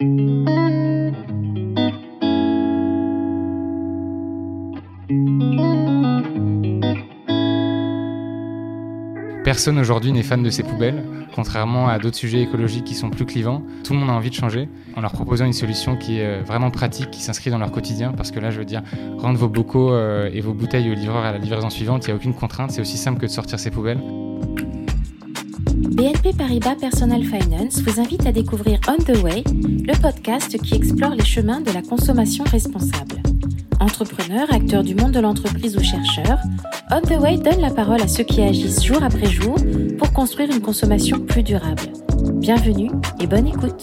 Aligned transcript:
Personne 0.00 0.46
aujourd'hui 9.80 10.12
n'est 10.12 10.22
fan 10.22 10.44
de 10.44 10.50
ces 10.50 10.62
poubelles, 10.62 11.02
contrairement 11.34 11.88
à 11.88 11.98
d'autres 11.98 12.16
sujets 12.16 12.42
écologiques 12.42 12.84
qui 12.84 12.94
sont 12.94 13.10
plus 13.10 13.26
clivants. 13.26 13.64
Tout 13.82 13.92
le 13.92 13.98
monde 13.98 14.10
a 14.10 14.12
envie 14.12 14.30
de 14.30 14.36
changer 14.36 14.68
en 14.94 15.00
leur 15.00 15.10
proposant 15.10 15.46
une 15.46 15.52
solution 15.52 15.96
qui 15.96 16.20
est 16.20 16.26
euh, 16.26 16.42
vraiment 16.44 16.70
pratique, 16.70 17.10
qui 17.10 17.20
s'inscrit 17.20 17.50
dans 17.50 17.58
leur 17.58 17.72
quotidien. 17.72 18.12
Parce 18.12 18.30
que 18.30 18.38
là, 18.38 18.52
je 18.52 18.60
veux 18.60 18.64
dire, 18.64 18.84
rendre 19.16 19.36
vos 19.36 19.48
bocaux 19.48 19.92
euh, 19.92 20.30
et 20.32 20.40
vos 20.40 20.54
bouteilles 20.54 20.92
au 20.92 20.94
livreur 20.94 21.24
à 21.24 21.32
la 21.32 21.38
livraison 21.38 21.70
suivante, 21.70 22.06
il 22.06 22.10
n'y 22.10 22.12
a 22.12 22.16
aucune 22.16 22.34
contrainte. 22.34 22.70
C'est 22.70 22.80
aussi 22.80 22.98
simple 22.98 23.18
que 23.18 23.26
de 23.26 23.32
sortir 23.32 23.58
ces 23.58 23.72
poubelles. 23.72 23.98
BNP 25.98 26.32
Paribas 26.32 26.76
Personal 26.76 27.24
Finance 27.24 27.82
vous 27.82 27.98
invite 27.98 28.24
à 28.24 28.30
découvrir 28.30 28.78
On 28.86 28.98
the 28.98 29.20
Way, 29.20 29.42
le 29.44 30.00
podcast 30.00 30.56
qui 30.62 30.76
explore 30.76 31.10
les 31.16 31.24
chemins 31.24 31.60
de 31.60 31.72
la 31.72 31.82
consommation 31.82 32.44
responsable. 32.44 33.16
Entrepreneurs, 33.80 34.46
acteurs 34.54 34.84
du 34.84 34.94
monde 34.94 35.10
de 35.10 35.18
l'entreprise 35.18 35.76
ou 35.76 35.82
chercheurs, 35.82 36.38
On 36.92 37.00
the 37.00 37.20
Way 37.20 37.38
donne 37.38 37.60
la 37.60 37.72
parole 37.72 38.00
à 38.00 38.06
ceux 38.06 38.22
qui 38.22 38.40
agissent 38.42 38.84
jour 38.84 39.02
après 39.02 39.26
jour 39.26 39.56
pour 39.98 40.12
construire 40.12 40.52
une 40.52 40.62
consommation 40.62 41.18
plus 41.18 41.42
durable. 41.42 41.90
Bienvenue 42.34 42.92
et 43.18 43.26
bonne 43.26 43.48
écoute. 43.48 43.82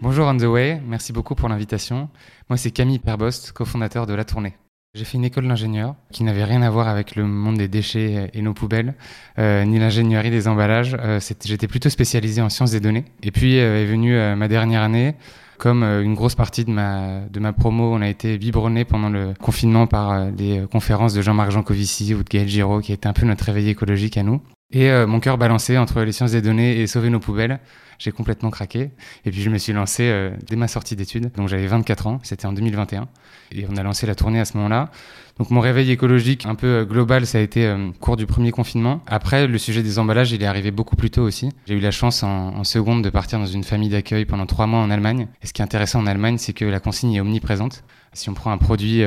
Bonjour 0.00 0.26
On 0.26 0.38
the 0.38 0.44
Way, 0.44 0.80
merci 0.86 1.12
beaucoup 1.12 1.34
pour 1.34 1.50
l'invitation. 1.50 2.08
Moi 2.48 2.56
c'est 2.56 2.70
Camille 2.70 2.98
Perbost, 2.98 3.52
cofondateur 3.52 4.06
de 4.06 4.14
La 4.14 4.24
Tournée. 4.24 4.56
J'ai 4.96 5.04
fait 5.04 5.18
une 5.18 5.26
école 5.26 5.46
d'ingénieur 5.46 5.94
qui 6.10 6.24
n'avait 6.24 6.44
rien 6.44 6.62
à 6.62 6.70
voir 6.70 6.88
avec 6.88 7.16
le 7.16 7.24
monde 7.26 7.58
des 7.58 7.68
déchets 7.68 8.30
et 8.32 8.40
nos 8.40 8.54
poubelles, 8.54 8.94
euh, 9.38 9.62
ni 9.66 9.78
l'ingénierie 9.78 10.30
des 10.30 10.48
emballages. 10.48 10.96
Euh, 10.98 11.20
J'étais 11.44 11.68
plutôt 11.68 11.90
spécialisé 11.90 12.40
en 12.40 12.48
sciences 12.48 12.70
des 12.70 12.80
données. 12.80 13.04
Et 13.22 13.30
puis 13.30 13.58
euh, 13.58 13.82
est 13.82 13.84
venue 13.84 14.16
ma 14.36 14.48
dernière 14.48 14.80
année. 14.80 15.14
Comme 15.58 15.82
une 15.82 16.14
grosse 16.14 16.34
partie 16.34 16.64
de 16.64 16.70
ma, 16.70 17.20
de 17.30 17.40
ma 17.40 17.52
promo, 17.52 17.94
on 17.94 18.00
a 18.00 18.08
été 18.08 18.38
biberonné 18.38 18.86
pendant 18.86 19.10
le 19.10 19.34
confinement 19.38 19.86
par 19.86 20.32
des 20.32 20.64
conférences 20.70 21.12
de 21.12 21.20
Jean-Marc 21.20 21.50
Jancovici 21.50 22.14
ou 22.14 22.22
de 22.22 22.28
Gaël 22.28 22.48
Giraud, 22.48 22.80
qui 22.80 22.92
était 22.92 23.06
un 23.06 23.14
peu 23.14 23.26
notre 23.26 23.44
réveil 23.44 23.68
écologique 23.68 24.16
à 24.16 24.22
nous. 24.22 24.40
Et 24.72 24.90
mon 25.06 25.20
cœur 25.20 25.38
balancé 25.38 25.78
entre 25.78 26.02
les 26.02 26.12
sciences 26.12 26.32
des 26.32 26.42
données 26.42 26.80
et 26.80 26.86
sauver 26.86 27.08
nos 27.08 27.20
poubelles 27.20 27.60
j'ai 27.98 28.12
complètement 28.12 28.50
craqué. 28.50 28.90
Et 29.24 29.30
puis 29.30 29.42
je 29.42 29.50
me 29.50 29.58
suis 29.58 29.72
lancé 29.72 30.04
euh, 30.04 30.30
dès 30.46 30.56
ma 30.56 30.68
sortie 30.68 30.96
d'études. 30.96 31.30
Donc 31.36 31.48
j'avais 31.48 31.66
24 31.66 32.06
ans, 32.06 32.20
c'était 32.22 32.46
en 32.46 32.52
2021. 32.52 33.08
Et 33.52 33.66
on 33.68 33.76
a 33.76 33.82
lancé 33.82 34.06
la 34.06 34.14
tournée 34.14 34.40
à 34.40 34.44
ce 34.44 34.56
moment-là. 34.56 34.90
Donc 35.38 35.50
mon 35.50 35.60
réveil 35.60 35.90
écologique 35.90 36.46
un 36.46 36.54
peu 36.54 36.66
euh, 36.66 36.84
global, 36.84 37.26
ça 37.26 37.38
a 37.38 37.40
été 37.40 37.66
euh, 37.66 37.90
cours 38.00 38.16
du 38.16 38.26
premier 38.26 38.50
confinement. 38.50 39.02
Après, 39.06 39.46
le 39.46 39.58
sujet 39.58 39.82
des 39.82 39.98
emballages, 39.98 40.32
il 40.32 40.42
est 40.42 40.46
arrivé 40.46 40.70
beaucoup 40.70 40.96
plus 40.96 41.10
tôt 41.10 41.22
aussi. 41.22 41.50
J'ai 41.66 41.74
eu 41.74 41.80
la 41.80 41.90
chance 41.90 42.22
en, 42.22 42.56
en 42.56 42.64
seconde 42.64 43.02
de 43.02 43.10
partir 43.10 43.38
dans 43.38 43.46
une 43.46 43.64
famille 43.64 43.90
d'accueil 43.90 44.24
pendant 44.24 44.46
trois 44.46 44.66
mois 44.66 44.80
en 44.80 44.90
Allemagne. 44.90 45.28
Et 45.42 45.46
ce 45.46 45.52
qui 45.52 45.62
est 45.62 45.64
intéressant 45.64 46.00
en 46.00 46.06
Allemagne, 46.06 46.38
c'est 46.38 46.52
que 46.52 46.64
la 46.64 46.80
consigne 46.80 47.14
est 47.14 47.20
omniprésente. 47.20 47.84
Si 48.12 48.30
on 48.30 48.34
prend 48.34 48.50
un 48.50 48.58
produit 48.58 49.02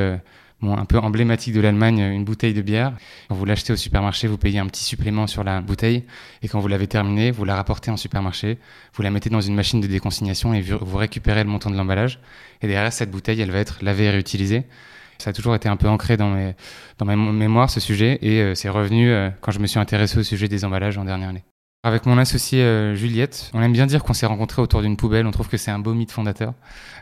bon, 0.62 0.78
un 0.78 0.86
peu 0.86 0.98
emblématique 0.98 1.54
de 1.54 1.62
l'Allemagne, 1.62 2.00
une 2.00 2.24
bouteille 2.24 2.54
de 2.54 2.62
bière. 2.62 2.94
Quand 3.28 3.36
vous 3.36 3.46
l'achetez 3.46 3.74
au 3.74 3.76
supermarché, 3.76 4.28
vous 4.28 4.38
payez 4.38 4.60
un 4.60 4.68
petit 4.68 4.84
supplément 4.84 5.28
sur 5.28 5.44
la 5.44 5.62
bouteille. 5.62 6.04
Et 6.42 6.48
quand 6.48 6.60
vous 6.60 6.68
l'avez 6.68 6.88
terminée, 6.88 7.32
vous 7.32 7.46
la 7.46 7.56
rapportez 7.56 7.92
en 7.92 7.98
supermarché, 7.98 8.58
vous 8.94 9.04
la 9.04 9.12
mettez 9.12 9.30
dans 9.30 9.42
une 9.42 9.56
machine 9.56 9.82
de 9.82 9.88
déconsignation 9.88 10.54
et 10.54 10.62
vous 10.62 10.98
récupérez 10.98 11.44
le 11.44 11.50
montant 11.50 11.70
de 11.70 11.76
l'emballage. 11.76 12.20
Et 12.62 12.68
derrière, 12.68 12.94
cette 12.94 13.12
bouteille, 13.12 13.42
elle 13.42 13.52
va 13.52 13.60
être 13.60 13.80
lavée 13.82 14.06
et 14.06 14.10
réutilisée. 14.10 14.64
Ça 15.18 15.32
a 15.32 15.34
toujours 15.34 15.54
été 15.54 15.68
un 15.68 15.76
peu 15.76 15.90
ancré 15.90 16.16
dans, 16.16 16.30
mes, 16.30 16.56
dans 16.98 17.06
ma 17.06 17.16
mémoire, 17.16 17.70
ce 17.70 17.80
sujet. 17.80 18.20
Et 18.22 18.42
euh, 18.42 18.56
c'est 18.56 18.70
revenu 18.70 19.10
euh, 19.10 19.30
quand 19.42 19.52
je 19.52 19.60
me 19.60 19.68
suis 19.68 19.80
intéressé 19.80 20.18
au 20.18 20.24
sujet 20.24 20.48
des 20.48 20.64
emballages 20.64 20.98
en 20.98 21.04
dernière 21.04 21.30
année. 21.30 21.44
Avec 21.84 22.06
mon 22.06 22.18
associé 22.18 22.62
euh, 22.62 22.94
Juliette, 22.94 23.52
on 23.54 23.62
aime 23.62 23.72
bien 23.72 23.86
dire 23.86 24.04
qu'on 24.04 24.12
s'est 24.12 24.26
rencontrés 24.26 24.62
autour 24.62 24.82
d'une 24.82 24.98
poubelle, 24.98 25.26
on 25.26 25.32
trouve 25.32 25.48
que 25.48 25.56
c'est 25.56 25.72
un 25.72 25.80
beau 25.80 25.94
mythe 25.94 26.12
fondateur. 26.12 26.54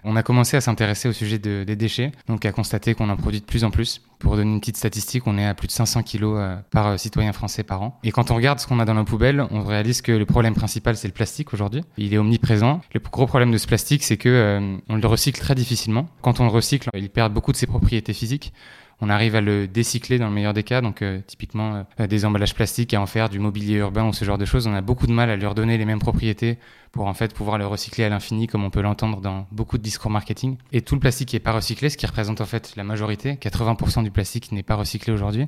On 0.04 0.16
a 0.16 0.22
commencé 0.22 0.56
à 0.56 0.62
s'intéresser 0.62 1.10
au 1.10 1.14
sujet 1.14 1.40
de, 1.40 1.64
des 1.64 1.76
déchets, 1.76 2.12
donc 2.28 2.46
à 2.46 2.52
constater 2.52 2.94
qu'on 2.94 3.10
en 3.10 3.18
produit 3.18 3.40
de 3.40 3.46
plus 3.46 3.64
en 3.64 3.72
plus. 3.72 4.04
Pour 4.20 4.36
donner 4.36 4.52
une 4.52 4.60
petite 4.60 4.78
statistique, 4.78 5.26
on 5.26 5.40
est 5.40 5.48
à 5.48 5.56
plus 5.56 5.66
de 5.66 5.72
500 5.72 6.04
kilos 6.04 6.36
euh, 6.38 6.58
par 6.70 6.90
euh, 6.90 6.98
citoyen 6.98 7.34
français 7.34 7.64
par 7.64 7.82
an. 7.82 8.00
Et 8.04 8.12
quand 8.12 8.30
on 8.30 8.36
regarde 8.36 8.60
ce 8.60 8.68
qu'on 8.68 8.78
a 8.80 8.86
dans 8.86 8.94
nos 8.94 9.04
poubelles, 9.04 9.48
on 9.50 9.64
réalise 9.64 10.04
que 10.04 10.12
le 10.12 10.28
problème 10.28 10.54
principal, 10.54 10.96
c'est 10.96 11.08
le 11.08 11.14
plastique 11.16 11.56
aujourd'hui. 11.56 11.82
Il 11.98 12.14
est 12.14 12.20
omniprésent. 12.20 12.82
Le 12.94 13.00
gros 13.00 13.26
problème 13.26 13.50
de 13.50 13.58
ce 13.58 13.66
plastique, 13.66 14.04
c'est 14.04 14.18
que 14.18 14.78
on 14.90 14.96
le 14.96 15.08
recycle 15.08 15.40
très 15.40 15.56
difficilement. 15.56 16.08
Quand 16.22 16.40
on 16.40 16.44
le 16.44 16.52
recycle, 16.52 16.90
il 16.94 17.10
perd 17.10 17.34
beaucoup 17.34 17.52
de 17.52 17.58
ses 17.58 17.66
propriétés 17.66 18.14
physiques 18.14 18.54
on 19.00 19.10
arrive 19.10 19.36
à 19.36 19.42
le 19.42 19.68
décycler 19.68 20.18
dans 20.18 20.28
le 20.28 20.34
meilleur 20.34 20.54
des 20.54 20.64
cas. 20.64 20.82
Donc 20.82 21.02
euh, 21.02 21.20
typiquement 21.26 21.86
euh, 22.00 22.08
des 22.08 22.26
emballages 22.26 22.56
plastiques 22.56 22.94
à 22.94 23.02
en 23.02 23.06
faire 23.06 23.30
du 23.30 23.40
mobilier 23.40 23.76
urbain 23.76 24.08
ou 24.08 24.14
ce 24.14 24.26
genre 24.26 24.38
de 24.38 24.46
choses. 24.46 24.68
On 24.68 24.74
a 24.74 24.82
beaucoup 24.82 25.08
de 25.08 25.12
mal 25.12 25.30
à 25.30 25.36
lui 25.36 25.46
redonner 25.46 25.78
les 25.78 25.86
mêmes 25.86 26.00
propriétés 26.00 26.58
pour 26.92 27.06
en 27.06 27.14
fait 27.14 27.34
pouvoir 27.34 27.58
le 27.58 27.68
recycler 27.68 28.06
à 28.06 28.10
l'infini 28.10 28.48
comme 28.48 28.64
on 28.64 28.70
peut 28.70 28.82
l'entendre 28.82 29.22
dans 29.22 29.48
beaucoup 29.52 29.78
de 29.78 29.84
discours 29.84 30.10
marketing. 30.10 30.58
Et 30.72 30.82
tout 30.82 30.96
le 30.96 31.00
plastique 31.00 31.30
qui 31.30 31.36
est 31.36 31.40
pas 31.42 31.52
recyclé, 31.54 31.90
ce 31.90 31.98
qui 31.98 32.08
représente 32.08 32.42
en 32.42 32.46
fait 32.46 32.74
la 32.76 32.84
majorité, 32.84 33.34
80% 33.34 34.04
du 34.04 34.12
plastique 34.12 34.52
n'est 34.52 34.64
pas 34.64 34.76
recyclé 34.76 35.14
aujourd'hui, 35.14 35.48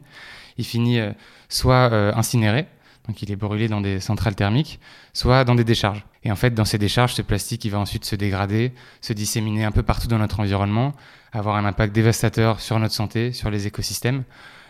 il 0.57 0.65
finit 0.65 0.99
euh, 0.99 1.11
soit 1.47 1.91
incinéré, 2.15 2.67
donc 3.09 3.23
il 3.23 3.31
est 3.31 3.35
brûlé 3.35 3.67
dans 3.67 3.81
des 3.81 3.99
centrales 3.99 4.35
thermiques, 4.35 4.79
soit 5.13 5.43
dans 5.43 5.55
des 5.55 5.63
décharges. 5.63 6.05
Et 6.23 6.31
en 6.31 6.35
fait, 6.35 6.51
dans 6.51 6.63
ces 6.63 6.77
décharges, 6.77 7.15
ce 7.15 7.23
plastique, 7.23 7.65
il 7.65 7.71
va 7.71 7.79
ensuite 7.79 8.05
se 8.05 8.15
dégrader, 8.15 8.71
se 9.01 9.13
disséminer 9.13 9.65
un 9.65 9.71
peu 9.71 9.81
partout 9.81 10.07
dans 10.07 10.19
notre 10.19 10.39
environnement, 10.39 10.93
avoir 11.31 11.55
un 11.55 11.65
impact 11.65 11.91
dévastateur 11.91 12.59
sur 12.59 12.77
notre 12.77 12.93
santé, 12.93 13.31
sur 13.31 13.49
les 13.49 13.65
écosystèmes. 13.65 14.25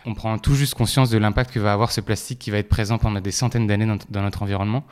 On 0.06 0.14
prend 0.14 0.38
tout 0.38 0.54
juste 0.54 0.72
conscience 0.72 1.10
de 1.10 1.18
l'impact 1.18 1.52
que 1.52 1.60
va 1.60 1.74
avoir 1.74 1.92
ce 1.92 2.00
plastique 2.00 2.38
qui 2.38 2.50
va 2.50 2.56
être 2.56 2.70
présent 2.70 2.96
pendant 2.96 3.20
des 3.20 3.30
centaines 3.30 3.66
d'années 3.66 3.84
dans, 4.08 4.22
notre 4.22 4.42
environnement. 4.42 4.84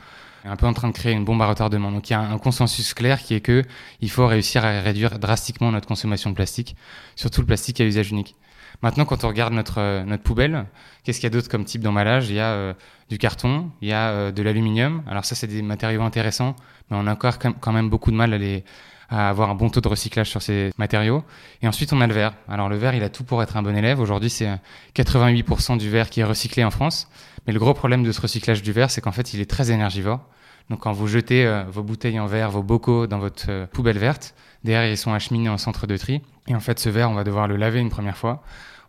Un 0.45 0.57
peu 0.57 0.67
en 0.67 0.75
train 0.75 0.89
de 0.89 0.93
créer 0.93 1.15
une 1.15 1.25
bombe 1.25 1.41
à 1.41 1.47
retardement. 1.47 1.91
Donc 1.91 2.11
il 2.11 2.13
y 2.13 2.17
a 2.17 2.21
un 2.21 2.37
consensus 2.37 2.93
clair 2.93 3.23
qui 3.23 3.33
est 3.33 3.41
que 3.41 3.65
il 4.03 4.11
faut 4.11 4.27
réussir 4.27 4.63
à 4.63 4.83
réduire 4.83 5.19
drastiquement 5.19 5.73
notre 5.73 5.89
consommation 5.89 6.29
de 6.29 6.35
plastique, 6.35 6.77
surtout 7.17 7.41
le 7.41 7.47
plastique 7.47 7.81
à 7.81 7.85
usage 7.87 8.11
unique. 8.11 8.37
Maintenant, 8.83 9.05
quand 9.05 9.25
on 9.25 9.29
regarde 9.29 9.53
notre, 9.53 9.79
euh, 9.79 10.05
notre 10.05 10.23
poubelle, 10.23 10.67
qu'est-ce 11.03 11.19
qu'il 11.19 11.25
y 11.25 11.33
a 11.33 11.37
d'autre 11.37 11.49
comme 11.49 11.65
type 11.65 11.83
d'emballage? 11.83 12.31
Il 12.31 12.37
y 12.37 12.41
a 12.41 12.51
euh, 12.51 12.75
du 13.11 13.19
carton, 13.19 13.71
il 13.83 13.89
y 13.89 13.93
a 13.93 14.11
euh, 14.11 14.33
de 14.33 14.43
l'aluminium. 14.43 15.03
Alors 15.09 15.25
ça, 15.25 15.35
c'est 15.35 15.49
des 15.49 15.63
matériaux 15.63 16.03
intéressants, 16.03 16.55
mais 16.91 16.97
on 17.01 17.07
a 17.09 17.13
encore 17.13 17.39
quand 17.39 17.73
même 17.73 17.91
beaucoup 17.91 18.13
de 18.13 18.17
mal 18.17 18.41
à, 19.11 19.29
avoir 19.31 19.51
un 19.51 19.57
bon 19.57 19.69
taux 19.69 19.81
de 19.81 19.89
recyclage 19.89 20.31
sur 20.31 20.43
ces 20.43 20.73
matériaux. 20.79 21.25
Et 21.61 21.67
ensuite, 21.67 21.93
on 21.93 22.01
a 22.01 22.07
le 22.07 22.15
verre. 22.15 22.35
Alors 22.49 22.69
le 22.69 22.77
verre, 22.77 22.95
il 22.95 23.03
a 23.03 23.09
tout 23.09 23.25
pour 23.25 23.43
être 23.43 23.57
un 23.57 23.63
bon 23.63 23.77
élève. 23.77 23.99
Aujourd'hui, 23.99 24.31
c'est 24.31 24.49
88% 24.95 25.77
du 25.77 25.91
verre 25.91 26.09
qui 26.09 26.21
est 26.21 26.25
recyclé 26.25 26.63
en 26.63 26.71
France. 26.71 27.09
Mais 27.47 27.53
le 27.53 27.59
gros 27.59 27.75
problème 27.75 28.05
de 28.05 28.13
ce 28.13 28.21
recyclage 28.21 28.63
du 28.63 28.71
verre, 28.71 28.91
c'est 28.91 29.01
qu'en 29.01 29.13
fait, 29.13 29.35
il 29.35 29.41
est 29.41 29.51
très 29.51 29.73
énergivore. 29.73 30.21
Donc 30.71 30.81
quand 30.81 30.93
vous 30.93 31.09
jetez 31.09 31.63
vos 31.71 31.83
bouteilles 31.83 32.21
en 32.21 32.27
verre, 32.27 32.51
vos 32.51 32.63
bocaux 32.63 33.07
dans 33.07 33.19
votre 33.19 33.67
poubelle 33.73 33.97
verte, 33.97 34.35
derrière, 34.65 34.91
ils 34.91 34.97
sont 34.97 35.13
acheminés 35.13 35.49
en 35.49 35.59
centre 35.59 35.87
de 35.87 35.97
tri. 35.97 36.21
Et 36.47 36.55
en 36.55 36.61
fait, 36.61 36.79
ce 36.79 36.89
verre, 36.89 37.11
on 37.11 37.15
va 37.15 37.25
devoir 37.25 37.49
le 37.49 37.57
laver 37.57 37.81
une 37.81 37.91
première 37.91 38.17
fois. 38.17 38.43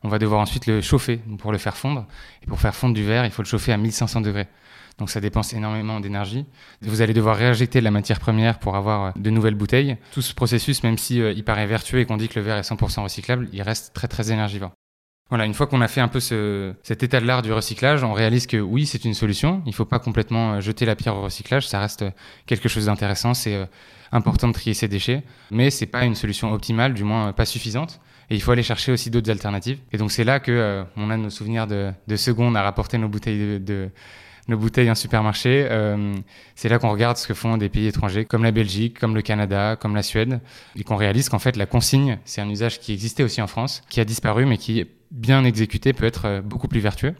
On 0.04 0.08
va 0.08 0.20
devoir 0.20 0.40
ensuite 0.40 0.66
le 0.66 0.82
chauffer 0.82 1.18
pour 1.40 1.52
le 1.52 1.58
faire 1.58 1.76
fondre. 1.76 2.06
Et 2.44 2.48
pour 2.48 2.60
faire 2.60 2.76
fondre 2.76 2.94
du 2.94 3.04
verre, 3.04 3.26
il 3.26 3.32
faut 3.32 3.42
le 3.42 3.48
chauffer 3.48 3.74
à 3.74 3.78
1500 3.78 4.22
degrés. 4.22 4.48
Donc 4.98 5.10
ça 5.10 5.22
dépense 5.22 5.54
énormément 5.54 6.00
d'énergie. 6.00 6.46
Vous 6.82 7.02
allez 7.02 7.14
devoir 7.14 7.38
réinjecter 7.38 7.80
de 7.80 7.86
la 7.86 7.92
matière 7.92 8.20
première 8.20 8.60
pour 8.60 8.76
avoir 8.76 9.06
euh, 9.06 9.12
de 9.16 9.30
nouvelles 9.30 9.56
bouteilles. 9.56 9.98
Tout 10.12 10.22
ce 10.22 10.34
processus, 10.34 10.84
même 10.84 10.98
si 10.98 11.22
euh, 11.22 11.34
paraît 11.44 11.68
vertueux 11.68 12.00
et 12.00 12.06
qu'on 12.06 12.18
dit 12.18 12.28
que 12.28 12.38
le 12.38 12.46
verre 12.46 12.58
est 12.58 12.70
100% 12.70 13.04
recyclable, 13.04 13.48
il 13.54 13.62
reste 13.62 13.94
très 13.94 14.08
très 14.10 14.32
énergivore. 14.32 14.72
Voilà, 15.30 15.46
une 15.46 15.54
fois 15.54 15.68
qu'on 15.68 15.82
a 15.82 15.88
fait 15.88 16.02
un 16.02 16.08
peu 16.08 16.20
ce, 16.20 16.74
cet 16.82 17.04
état 17.04 17.20
de 17.20 17.26
l'art 17.26 17.42
du 17.44 17.54
recyclage, 17.54 18.04
on 18.04 18.14
réalise 18.14 18.48
que 18.48 18.58
oui, 18.58 18.88
c'est 18.88 19.06
une 19.06 19.14
solution. 19.14 19.62
Il 19.66 19.70
ne 19.70 19.76
faut 19.76 19.86
pas 19.86 20.00
complètement 20.00 20.54
euh, 20.54 20.62
jeter 20.62 20.86
la 20.86 20.96
pierre 20.96 21.16
au 21.16 21.22
recyclage. 21.22 21.68
Ça 21.68 21.80
reste 21.80 22.04
quelque 22.48 22.68
chose 22.68 22.86
d'intéressant. 22.86 23.34
C'est 23.34 23.68
important 24.12 24.48
de 24.48 24.54
trier 24.54 24.74
ses 24.74 24.88
déchets, 24.88 25.24
mais 25.52 25.70
c'est 25.70 25.86
pas 25.86 26.06
une 26.06 26.16
solution 26.16 26.52
optimale, 26.52 26.94
du 26.94 27.04
moins 27.04 27.32
pas 27.34 27.46
suffisante. 27.46 28.00
Et 28.30 28.36
il 28.36 28.42
faut 28.42 28.52
aller 28.52 28.64
chercher 28.64 28.92
aussi 28.92 29.10
d'autres 29.10 29.32
alternatives. 29.32 29.80
Et 29.92 29.98
donc 29.98 30.12
c'est 30.12 30.24
là 30.24 30.40
que 30.40 30.52
euh, 30.52 30.84
on 30.98 31.10
a 31.10 31.18
nos 31.18 31.30
souvenirs 31.30 31.68
de, 31.68 31.92
de 32.08 32.16
secondes 32.16 32.56
à 32.56 32.62
rapporter 32.62 32.98
nos 32.98 33.08
bouteilles 33.08 33.38
de, 33.38 33.58
de 33.58 33.90
nos 34.48 34.58
bouteilles 34.58 34.90
en 34.90 34.96
supermarché. 34.96 35.68
Euh, 35.70 36.16
c'est 36.56 36.70
là 36.70 36.78
qu'on 36.80 36.92
regarde 36.92 37.18
ce 37.18 37.28
que 37.28 37.34
font 37.34 37.58
des 37.58 37.70
pays 37.70 37.88
étrangers 37.88 38.26
comme 38.26 38.44
la 38.44 38.52
Belgique, 38.52 39.00
comme 39.00 39.16
le 39.16 39.22
Canada, 39.22 39.76
comme 39.76 39.96
la 39.96 40.04
Suède, 40.04 40.42
et 40.76 40.84
qu'on 40.84 40.96
réalise 40.96 41.30
qu'en 41.30 41.40
fait 41.40 41.56
la 41.56 41.66
consigne, 41.66 42.20
c'est 42.26 42.42
un 42.42 42.50
usage 42.50 42.80
qui 42.80 42.94
existait 42.94 43.24
aussi 43.24 43.42
en 43.42 43.48
France, 43.48 43.82
qui 43.90 44.00
a 44.00 44.06
disparu, 44.06 44.46
mais 44.46 44.58
qui 44.58 44.86
bien 45.12 45.44
exécuté 45.44 45.94
peut 45.94 46.06
être 46.06 46.26
euh, 46.26 46.42
beaucoup 46.42 46.68
plus 46.68 46.80
vertueux. 46.80 47.16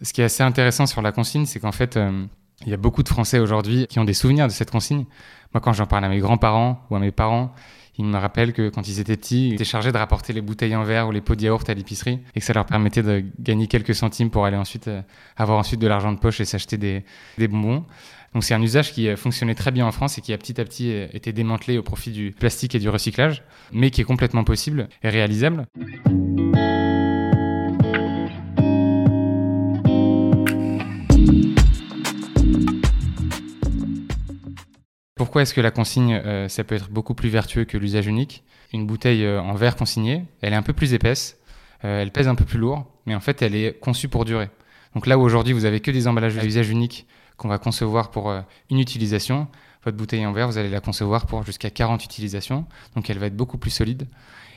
Ce 0.00 0.12
qui 0.12 0.20
est 0.22 0.24
assez 0.24 0.42
intéressant 0.42 0.86
sur 0.86 1.02
la 1.02 1.12
consigne, 1.12 1.46
c'est 1.46 1.60
qu'en 1.60 1.72
fait 1.72 1.96
euh, 1.96 2.24
il 2.64 2.70
y 2.70 2.74
a 2.74 2.78
beaucoup 2.78 3.02
de 3.02 3.08
Français 3.08 3.38
aujourd'hui 3.38 3.86
qui 3.88 3.98
ont 3.98 4.04
des 4.04 4.14
souvenirs 4.14 4.46
de 4.46 4.52
cette 4.52 4.70
consigne. 4.70 5.04
Moi, 5.52 5.60
quand 5.60 5.72
j'en 5.72 5.86
parle 5.86 6.04
à 6.04 6.08
mes 6.08 6.18
grands-parents 6.18 6.86
ou 6.90 6.96
à 6.96 6.98
mes 6.98 7.10
parents, 7.10 7.52
ils 7.98 8.04
me 8.04 8.16
rappellent 8.16 8.52
que 8.52 8.70
quand 8.70 8.88
ils 8.88 9.00
étaient 9.00 9.16
petits, 9.16 9.48
ils 9.48 9.54
étaient 9.54 9.64
chargés 9.64 9.92
de 9.92 9.98
rapporter 9.98 10.32
les 10.32 10.40
bouteilles 10.40 10.74
en 10.74 10.82
verre 10.82 11.08
ou 11.08 11.10
les 11.10 11.20
pots 11.20 11.34
de 11.34 11.42
yaourt 11.42 11.68
à 11.68 11.74
l'épicerie 11.74 12.20
et 12.34 12.40
que 12.40 12.46
ça 12.46 12.54
leur 12.54 12.64
permettait 12.64 13.02
de 13.02 13.22
gagner 13.38 13.66
quelques 13.66 13.94
centimes 13.94 14.30
pour 14.30 14.46
aller 14.46 14.56
ensuite 14.56 14.88
euh, 14.88 15.02
avoir 15.36 15.58
ensuite 15.58 15.80
de 15.80 15.86
l'argent 15.86 16.12
de 16.12 16.18
poche 16.18 16.40
et 16.40 16.46
s'acheter 16.46 16.78
des, 16.78 17.04
des 17.36 17.48
bonbons. 17.48 17.84
Donc 18.32 18.44
c'est 18.44 18.54
un 18.54 18.62
usage 18.62 18.92
qui 18.92 19.14
fonctionnait 19.14 19.54
très 19.54 19.72
bien 19.72 19.84
en 19.84 19.92
France 19.92 20.16
et 20.16 20.22
qui 20.22 20.32
a 20.32 20.38
petit 20.38 20.58
à 20.58 20.64
petit 20.64 20.90
été 20.90 21.34
démantelé 21.34 21.76
au 21.76 21.82
profit 21.82 22.12
du 22.12 22.32
plastique 22.32 22.74
et 22.74 22.78
du 22.78 22.88
recyclage, 22.88 23.42
mais 23.72 23.90
qui 23.90 24.00
est 24.00 24.04
complètement 24.04 24.42
possible 24.42 24.88
et 25.02 25.10
réalisable. 25.10 25.66
Pourquoi 35.22 35.42
est-ce 35.42 35.54
que 35.54 35.60
la 35.60 35.70
consigne, 35.70 36.20
ça 36.48 36.64
peut 36.64 36.74
être 36.74 36.90
beaucoup 36.90 37.14
plus 37.14 37.28
vertueux 37.28 37.64
que 37.64 37.78
l'usage 37.78 38.08
unique? 38.08 38.42
Une 38.72 38.88
bouteille 38.88 39.24
en 39.24 39.54
verre 39.54 39.76
consignée, 39.76 40.24
elle 40.40 40.52
est 40.52 40.56
un 40.56 40.62
peu 40.62 40.72
plus 40.72 40.94
épaisse, 40.94 41.38
elle 41.82 42.10
pèse 42.10 42.26
un 42.26 42.34
peu 42.34 42.44
plus 42.44 42.58
lourd, 42.58 42.86
mais 43.06 43.14
en 43.14 43.20
fait, 43.20 43.40
elle 43.40 43.54
est 43.54 43.78
conçue 43.78 44.08
pour 44.08 44.24
durer. 44.24 44.50
Donc 44.96 45.06
là 45.06 45.16
où 45.18 45.22
aujourd'hui, 45.22 45.52
vous 45.52 45.64
avez 45.64 45.78
que 45.78 45.92
des 45.92 46.08
emballages 46.08 46.36
à 46.38 46.44
usage 46.44 46.70
unique 46.70 47.06
qu'on 47.36 47.46
va 47.46 47.58
concevoir 47.58 48.10
pour 48.10 48.34
une 48.68 48.80
utilisation, 48.80 49.46
votre 49.84 49.96
bouteille 49.96 50.24
en 50.26 50.32
verre, 50.32 50.46
vous 50.46 50.58
allez 50.58 50.70
la 50.70 50.80
concevoir 50.80 51.26
pour 51.26 51.44
jusqu'à 51.44 51.70
40 51.70 52.04
utilisations, 52.04 52.66
donc 52.94 53.10
elle 53.10 53.18
va 53.18 53.26
être 53.26 53.36
beaucoup 53.36 53.58
plus 53.58 53.70
solide. 53.70 54.06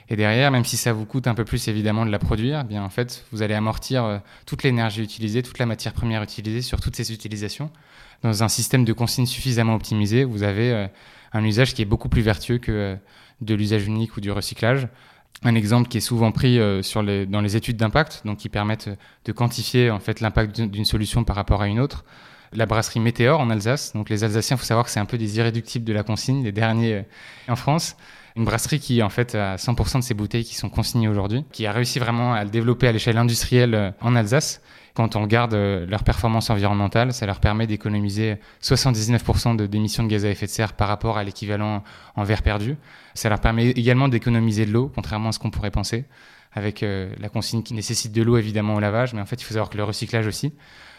Et 0.10 0.16
derrière, 0.16 0.52
même 0.52 0.66
si 0.66 0.78
ça 0.78 0.94
vous 0.94 1.06
coûte 1.06 1.26
un 1.26 1.34
peu 1.34 1.46
plus 1.46 1.68
évidemment 1.68 2.06
de 2.06 2.12
la 2.12 2.20
produire, 2.20 2.62
eh 2.64 2.68
bien 2.68 2.84
en 2.84 2.90
fait, 2.90 3.26
vous 3.32 3.42
allez 3.42 3.56
amortir 3.56 4.04
euh, 4.04 4.18
toute 4.46 4.62
l'énergie 4.62 5.02
utilisée, 5.02 5.42
toute 5.42 5.58
la 5.58 5.66
matière 5.66 5.94
première 5.94 6.22
utilisée 6.22 6.62
sur 6.62 6.80
toutes 6.80 6.96
ces 6.96 7.12
utilisations. 7.12 7.72
Dans 8.22 8.44
un 8.44 8.48
système 8.48 8.86
de 8.86 8.94
consigne 8.94 9.26
suffisamment 9.26 9.74
optimisé, 9.74 10.24
vous 10.24 10.44
avez 10.44 10.72
euh, 10.72 10.88
un 11.34 11.44
usage 11.44 11.74
qui 11.74 11.82
est 11.82 11.86
beaucoup 11.86 12.10
plus 12.10 12.22
vertueux 12.22 12.60
que 12.60 12.72
euh, 12.72 12.96
de 13.42 13.56
l'usage 13.56 13.88
unique 13.88 14.16
ou 14.16 14.22
du 14.22 14.32
recyclage. 14.32 14.88
Un 15.44 15.56
exemple 15.56 15.90
qui 15.90 15.98
est 15.98 16.02
souvent 16.02 16.32
pris 16.32 16.58
dans 16.58 17.42
les 17.42 17.58
études 17.58 17.76
d'impact, 17.76 18.22
donc 18.24 18.38
qui 18.38 18.48
permettent 18.48 18.90
de 19.26 19.32
quantifier 19.34 19.92
en 19.92 20.00
fait 20.00 20.22
l'impact 20.22 20.62
d'une 20.62 20.86
solution 20.86 21.26
par 21.26 21.36
rapport 21.36 21.62
à 21.62 21.68
une 21.68 21.82
autre 21.82 22.06
la 22.56 22.66
brasserie 22.66 23.00
Météor 23.00 23.40
en 23.40 23.50
Alsace. 23.50 23.94
Donc 23.94 24.10
les 24.10 24.24
Alsaciens, 24.24 24.56
il 24.56 24.60
faut 24.60 24.66
savoir 24.66 24.86
que 24.86 24.92
c'est 24.92 25.00
un 25.00 25.06
peu 25.06 25.18
des 25.18 25.38
irréductibles 25.38 25.86
de 25.86 25.94
la 25.94 26.04
consigne, 26.04 26.44
les 26.44 26.52
derniers 26.52 26.94
euh, 26.94 27.02
en 27.52 27.56
France. 27.56 27.96
Une 28.36 28.44
brasserie 28.44 28.80
qui, 28.80 29.02
en 29.02 29.10
fait, 29.10 29.34
a 29.36 29.56
100% 29.56 30.00
de 30.00 30.04
ses 30.04 30.14
bouteilles 30.14 30.44
qui 30.44 30.56
sont 30.56 30.70
consignées 30.70 31.08
aujourd'hui, 31.08 31.46
qui 31.54 31.66
a 31.66 31.72
réussi 31.72 32.00
vraiment 32.00 32.34
à 32.34 32.44
le 32.44 32.50
développer 32.50 32.88
à 32.88 32.92
l'échelle 32.92 33.18
industrielle 33.18 33.76
euh, 33.76 33.92
en 34.02 34.16
Alsace. 34.16 34.62
Quand 34.94 35.16
on 35.16 35.22
regarde 35.22 35.54
euh, 35.54 35.86
leur 35.86 36.04
performance 36.04 36.50
environnementale, 36.50 37.14
ça 37.14 37.26
leur 37.26 37.40
permet 37.40 37.68
d'économiser 37.68 38.38
79% 38.62 39.68
d'émissions 39.68 40.04
de, 40.04 40.10
gaz 40.10 40.26
à 40.26 40.30
effet 40.30 40.46
de 40.46 40.52
serre 40.52 40.74
par 40.74 40.88
rapport 40.88 41.18
à 41.18 41.24
l'équivalent 41.24 41.84
en 42.16 42.24
verre 42.24 42.42
perdu. 42.42 42.78
Ça 43.14 43.30
leur 43.30 43.40
permet 43.40 43.70
également 43.70 44.08
d'économiser 44.08 44.66
de 44.66 44.72
l'eau, 44.72 44.92
contrairement 44.94 45.30
à 45.30 45.32
ce 45.32 45.40
qu'on 45.40 45.52
pourrait 45.52 45.72
penser, 45.72 46.06
avec 46.54 46.82
la 46.82 47.28
consigne 47.28 47.64
qui 47.64 47.74
nécessite 47.74 48.14
de 48.14 48.22
l'eau 48.22 48.38
évidemment 48.38 48.76
au 48.76 48.80
lavage, 48.80 49.14
mais 49.14 49.20
en 49.20 49.26
fait 49.26 49.42
il 49.42 49.44
faut 49.44 49.54
savoir 49.54 49.70
que 49.70 49.76
le 49.76 49.84
recyclage 49.84 50.28
aussi. 50.28 50.54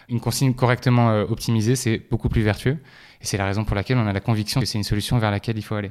Une 0.09 0.21
consigne 0.21 0.55
correctement 0.55 1.11
euh, 1.11 1.25
optimisée, 1.29 1.75
c'est 1.75 1.99
beaucoup 2.11 2.29
plus 2.29 2.43
vertueux. 2.43 2.79
Et 3.21 3.27
c'est 3.27 3.37
la 3.37 3.47
raison 3.47 3.65
pour 3.65 3.75
laquelle 3.75 3.99
on 3.99 4.07
a 4.07 4.13
la 4.13 4.21
conviction 4.21 4.61
que 4.61 4.67
c'est 4.67 4.79
une 4.79 4.85
solution 4.85 5.19
vers 5.19 5.31
laquelle 5.31 5.59
il 5.59 5.63
faut 5.63 5.75
aller. 5.75 5.91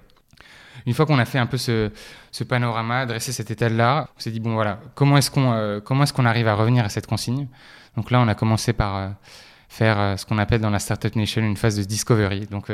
Une 0.86 0.94
fois 0.94 1.06
qu'on 1.06 1.20
a 1.20 1.26
fait 1.26 1.40
un 1.40 1.48
peu 1.48 1.58
ce, 1.58 1.92
ce 2.32 2.44
panorama, 2.44 3.06
dressé 3.06 3.32
cet 3.32 3.52
état-là, 3.52 4.10
on 4.16 4.20
s'est 4.20 4.32
dit, 4.32 4.40
bon 4.40 4.54
voilà, 4.54 4.80
comment 4.94 5.18
est-ce 5.18 5.32
qu'on 5.32 5.52
euh, 5.54 5.80
est-ce 5.80 6.14
qu'on 6.14 6.26
arrive 6.26 6.48
à 6.48 6.56
revenir 6.56 6.86
à 6.86 6.90
cette 6.90 7.08
consigne? 7.08 7.48
Donc 7.98 8.12
là, 8.12 8.20
on 8.22 8.28
a 8.28 8.36
commencé 8.36 8.74
par 8.74 8.96
euh, 8.96 9.10
faire 9.70 10.18
ce 10.18 10.26
qu'on 10.26 10.38
appelle 10.38 10.62
dans 10.62 10.70
la 10.70 10.80
Startup 10.80 11.14
Nation 11.16 11.42
une 11.42 11.58
phase 11.58 11.76
de 11.78 11.84
discovery. 11.84 12.46
Donc 12.46 12.72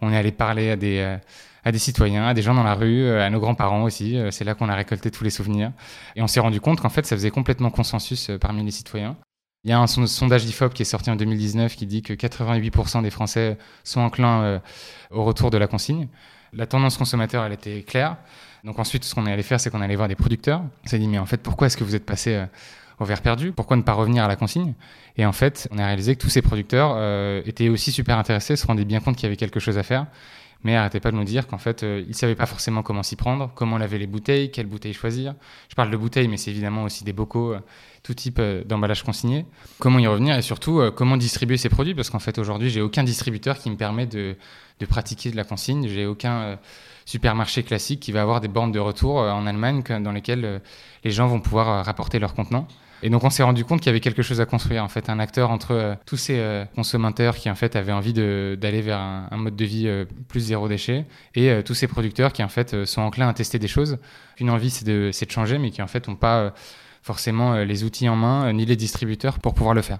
on 0.00 0.12
est 0.12 0.16
allé 0.16 0.32
parler 0.32 0.70
à 0.70 0.76
des, 0.76 1.18
à 1.64 1.70
des 1.70 1.78
citoyens, 1.78 2.26
à 2.26 2.34
des 2.34 2.42
gens 2.42 2.54
dans 2.54 2.64
la 2.64 2.74
rue, 2.74 3.08
à 3.08 3.30
nos 3.30 3.38
grands-parents 3.38 3.82
aussi. 3.84 4.18
c'est 4.30 4.44
là 4.44 4.54
qu'on 4.54 4.68
a 4.68 4.74
récolté 4.74 5.12
tous 5.12 5.22
les 5.22 5.30
souvenirs. 5.30 5.70
Et 6.16 6.22
on 6.22 6.26
s'est 6.26 6.40
rendu 6.40 6.60
compte 6.60 6.80
qu'en 6.80 6.88
fait, 6.88 7.06
ça 7.06 7.14
faisait 7.14 7.30
complètement 7.30 7.70
consensus 7.70 8.32
parmi 8.40 8.64
les 8.64 8.72
citoyens. 8.72 9.16
Il 9.64 9.70
y 9.70 9.74
a 9.74 9.78
un 9.78 9.86
sondage 9.86 10.46
d'IFOP 10.46 10.72
qui 10.72 10.82
est 10.82 10.86
sorti 10.86 11.10
en 11.10 11.16
2019 11.16 11.76
qui 11.76 11.86
dit 11.86 12.00
que 12.00 12.14
88% 12.14 13.02
des 13.02 13.10
Français 13.10 13.58
sont 13.84 14.00
enclins 14.00 14.42
euh, 14.42 14.58
au 15.10 15.22
retour 15.22 15.50
de 15.50 15.58
la 15.58 15.66
consigne. 15.66 16.08
La 16.54 16.66
tendance 16.66 16.96
consommateur, 16.96 17.44
elle 17.44 17.52
était 17.52 17.82
claire. 17.82 18.16
Donc 18.64 18.78
ensuite, 18.78 19.04
ce 19.04 19.14
qu'on 19.14 19.26
est 19.26 19.32
allé 19.32 19.42
faire, 19.42 19.60
c'est 19.60 19.68
qu'on 19.68 19.82
est 19.82 19.84
allé 19.84 19.96
voir 19.96 20.08
des 20.08 20.14
producteurs. 20.14 20.62
On 20.84 20.88
s'est 20.88 20.98
dit, 20.98 21.08
mais 21.08 21.18
en 21.18 21.26
fait, 21.26 21.42
pourquoi 21.42 21.66
est-ce 21.66 21.76
que 21.76 21.84
vous 21.84 21.94
êtes 21.94 22.06
passé 22.06 22.36
euh, 22.36 22.46
au 23.00 23.04
verre 23.04 23.20
perdu? 23.20 23.52
Pourquoi 23.52 23.76
ne 23.76 23.82
pas 23.82 23.92
revenir 23.92 24.24
à 24.24 24.28
la 24.28 24.36
consigne? 24.36 24.72
Et 25.18 25.26
en 25.26 25.32
fait, 25.32 25.68
on 25.70 25.78
a 25.78 25.84
réalisé 25.84 26.16
que 26.16 26.22
tous 26.22 26.30
ces 26.30 26.40
producteurs 26.40 26.94
euh, 26.96 27.42
étaient 27.44 27.68
aussi 27.68 27.92
super 27.92 28.16
intéressés, 28.16 28.56
se 28.56 28.66
rendaient 28.66 28.86
bien 28.86 29.00
compte 29.00 29.16
qu'il 29.16 29.24
y 29.24 29.26
avait 29.26 29.36
quelque 29.36 29.60
chose 29.60 29.76
à 29.76 29.82
faire 29.82 30.06
mais 30.62 30.76
arrêtez 30.76 31.00
pas 31.00 31.10
de 31.10 31.16
nous 31.16 31.24
dire 31.24 31.46
qu'en 31.46 31.58
fait, 31.58 31.82
euh, 31.82 32.04
ils 32.06 32.14
savaient 32.14 32.34
pas 32.34 32.46
forcément 32.46 32.82
comment 32.82 33.02
s'y 33.02 33.16
prendre, 33.16 33.50
comment 33.54 33.78
laver 33.78 33.98
les 33.98 34.06
bouteilles, 34.06 34.50
quelles 34.50 34.66
bouteilles 34.66 34.92
choisir. 34.92 35.34
Je 35.68 35.74
parle 35.74 35.90
de 35.90 35.96
bouteilles, 35.96 36.28
mais 36.28 36.36
c'est 36.36 36.50
évidemment 36.50 36.84
aussi 36.84 37.02
des 37.02 37.14
bocaux, 37.14 37.54
euh, 37.54 37.60
tout 38.02 38.12
type 38.12 38.38
euh, 38.38 38.62
d'emballage 38.64 39.02
consigné. 39.02 39.46
Comment 39.78 39.98
y 39.98 40.06
revenir 40.06 40.36
et 40.36 40.42
surtout 40.42 40.82
comment 40.94 41.16
distribuer 41.16 41.56
ces 41.56 41.70
produits, 41.70 41.94
parce 41.94 42.10
qu'en 42.10 42.18
fait 42.18 42.38
aujourd'hui, 42.38 42.68
j'ai 42.68 42.82
aucun 42.82 43.04
distributeur 43.04 43.58
qui 43.58 43.70
me 43.70 43.76
permet 43.76 44.06
de, 44.06 44.36
de 44.80 44.86
pratiquer 44.86 45.30
de 45.30 45.36
la 45.36 45.44
consigne. 45.44 45.88
J'ai 45.88 46.04
aucun 46.04 46.58
supermarché 47.06 47.62
classique 47.62 48.00
qui 48.00 48.12
va 48.12 48.20
avoir 48.22 48.40
des 48.40 48.48
bornes 48.48 48.72
de 48.72 48.78
retour 48.78 49.16
en 49.16 49.46
Allemagne 49.46 49.82
dans 49.82 50.12
lesquelles 50.12 50.60
les 51.04 51.10
gens 51.10 51.26
vont 51.26 51.40
pouvoir 51.40 51.84
rapporter 51.84 52.18
leurs 52.18 52.34
contenants. 52.34 52.68
Et 53.02 53.10
donc 53.10 53.24
on 53.24 53.30
s'est 53.30 53.42
rendu 53.42 53.64
compte 53.64 53.80
qu'il 53.80 53.86
y 53.86 53.90
avait 53.90 54.00
quelque 54.00 54.22
chose 54.22 54.40
à 54.40 54.46
construire, 54.46 54.84
en 54.84 54.88
fait, 54.88 55.08
un 55.08 55.18
acteur 55.18 55.50
entre 55.50 55.72
euh, 55.72 55.94
tous 56.06 56.16
ces 56.16 56.38
euh, 56.38 56.64
consommateurs 56.74 57.36
qui 57.36 57.50
en 57.50 57.54
fait 57.54 57.76
avaient 57.76 57.92
envie 57.92 58.12
d'aller 58.12 58.82
vers 58.82 58.98
un, 58.98 59.36
mode 59.36 59.56
de 59.56 59.64
vie 59.64 59.86
euh, 59.86 60.04
plus 60.28 60.40
zéro 60.40 60.68
déchet, 60.68 61.06
et 61.34 61.62
tous 61.64 61.74
ces 61.74 61.86
producteurs 61.86 62.32
qui 62.32 62.42
en 62.42 62.48
fait 62.48 62.84
sont 62.84 63.02
enclins 63.02 63.28
à 63.28 63.34
tester 63.34 63.58
des 63.58 63.68
choses. 63.68 63.98
Une 64.38 64.50
envie 64.50 64.70
c'est 64.70 64.84
de, 64.84 65.10
de, 65.10 65.30
changer, 65.30 65.58
mais 65.58 65.70
qui 65.70 65.82
en 65.82 65.86
fait 65.86 66.08
n'ont 66.08 66.16
pas 66.16 66.52
forcément 67.02 67.54
les 67.54 67.84
outils 67.84 68.08
en 68.08 68.16
main 68.16 68.52
ni 68.52 68.66
les 68.66 68.76
distributeurs 68.76 69.38
pour 69.38 69.54
pouvoir 69.54 69.74
le 69.74 69.82
faire. 69.82 69.98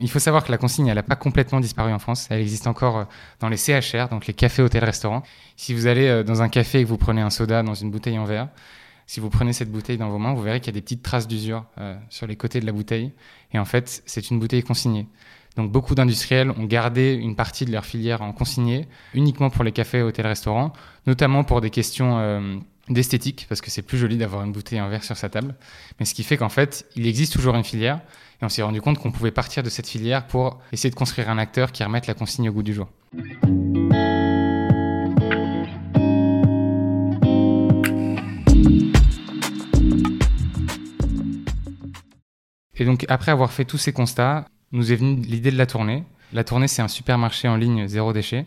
Il 0.00 0.10
faut 0.10 0.18
savoir 0.18 0.44
que 0.44 0.50
la 0.50 0.58
consigne, 0.58 0.88
elle 0.88 0.96
n'a 0.96 1.02
pas 1.02 1.16
complètement 1.16 1.60
disparu 1.60 1.92
en 1.92 1.98
France. 1.98 2.26
Elle 2.30 2.40
existe 2.40 2.66
encore 2.66 3.06
dans 3.40 3.48
les 3.48 3.56
CHR, 3.56 4.08
donc 4.10 4.26
les 4.26 4.34
cafés, 4.34 4.62
hôtels, 4.62 4.84
restaurants. 4.84 5.22
Si 5.56 5.74
vous 5.74 5.86
allez 5.86 6.24
dans 6.24 6.42
un 6.42 6.48
café 6.48 6.80
et 6.80 6.82
que 6.82 6.88
vous 6.88 6.98
prenez 6.98 7.20
un 7.20 7.30
soda 7.30 7.62
dans 7.62 7.74
une 7.74 7.90
bouteille 7.90 8.18
en 8.18 8.24
verre, 8.24 8.48
si 9.12 9.20
vous 9.20 9.28
prenez 9.28 9.52
cette 9.52 9.70
bouteille 9.70 9.98
dans 9.98 10.08
vos 10.08 10.16
mains, 10.16 10.32
vous 10.32 10.40
verrez 10.40 10.58
qu'il 10.60 10.68
y 10.68 10.70
a 10.70 10.72
des 10.72 10.80
petites 10.80 11.02
traces 11.02 11.28
d'usure 11.28 11.66
euh, 11.76 11.94
sur 12.08 12.26
les 12.26 12.34
côtés 12.34 12.60
de 12.60 12.64
la 12.64 12.72
bouteille. 12.72 13.12
Et 13.52 13.58
en 13.58 13.66
fait, 13.66 14.02
c'est 14.06 14.30
une 14.30 14.38
bouteille 14.38 14.62
consignée. 14.62 15.06
Donc 15.54 15.70
beaucoup 15.70 15.94
d'industriels 15.94 16.50
ont 16.50 16.64
gardé 16.64 17.12
une 17.12 17.36
partie 17.36 17.66
de 17.66 17.72
leur 17.72 17.84
filière 17.84 18.22
en 18.22 18.32
consigné, 18.32 18.88
uniquement 19.12 19.50
pour 19.50 19.64
les 19.64 19.72
cafés, 19.72 20.00
hôtels, 20.00 20.26
restaurants, 20.26 20.72
notamment 21.06 21.44
pour 21.44 21.60
des 21.60 21.68
questions 21.68 22.20
euh, 22.20 22.56
d'esthétique, 22.88 23.44
parce 23.50 23.60
que 23.60 23.70
c'est 23.70 23.82
plus 23.82 23.98
joli 23.98 24.16
d'avoir 24.16 24.44
une 24.44 24.52
bouteille 24.52 24.80
en 24.80 24.88
verre 24.88 25.04
sur 25.04 25.18
sa 25.18 25.28
table. 25.28 25.56
Mais 26.00 26.06
ce 26.06 26.14
qui 26.14 26.22
fait 26.22 26.38
qu'en 26.38 26.48
fait, 26.48 26.86
il 26.96 27.06
existe 27.06 27.34
toujours 27.34 27.54
une 27.54 27.64
filière, 27.64 28.00
et 28.40 28.46
on 28.46 28.48
s'est 28.48 28.62
rendu 28.62 28.80
compte 28.80 28.96
qu'on 28.96 29.12
pouvait 29.12 29.30
partir 29.30 29.62
de 29.62 29.68
cette 29.68 29.88
filière 29.88 30.26
pour 30.26 30.58
essayer 30.72 30.88
de 30.88 30.96
construire 30.96 31.28
un 31.28 31.36
acteur 31.36 31.70
qui 31.70 31.84
remette 31.84 32.06
la 32.06 32.14
consigne 32.14 32.48
au 32.48 32.52
goût 32.54 32.62
du 32.62 32.72
jour. 32.72 32.88
Et 42.76 42.84
donc, 42.84 43.04
après 43.08 43.32
avoir 43.32 43.52
fait 43.52 43.64
tous 43.64 43.78
ces 43.78 43.92
constats, 43.92 44.46
nous 44.72 44.92
est 44.92 44.96
venue 44.96 45.16
l'idée 45.16 45.50
de 45.50 45.58
la 45.58 45.66
tournée. 45.66 46.04
La 46.32 46.44
tournée, 46.44 46.68
c'est 46.68 46.82
un 46.82 46.88
supermarché 46.88 47.48
en 47.48 47.56
ligne 47.56 47.86
zéro 47.86 48.12
déchet. 48.12 48.46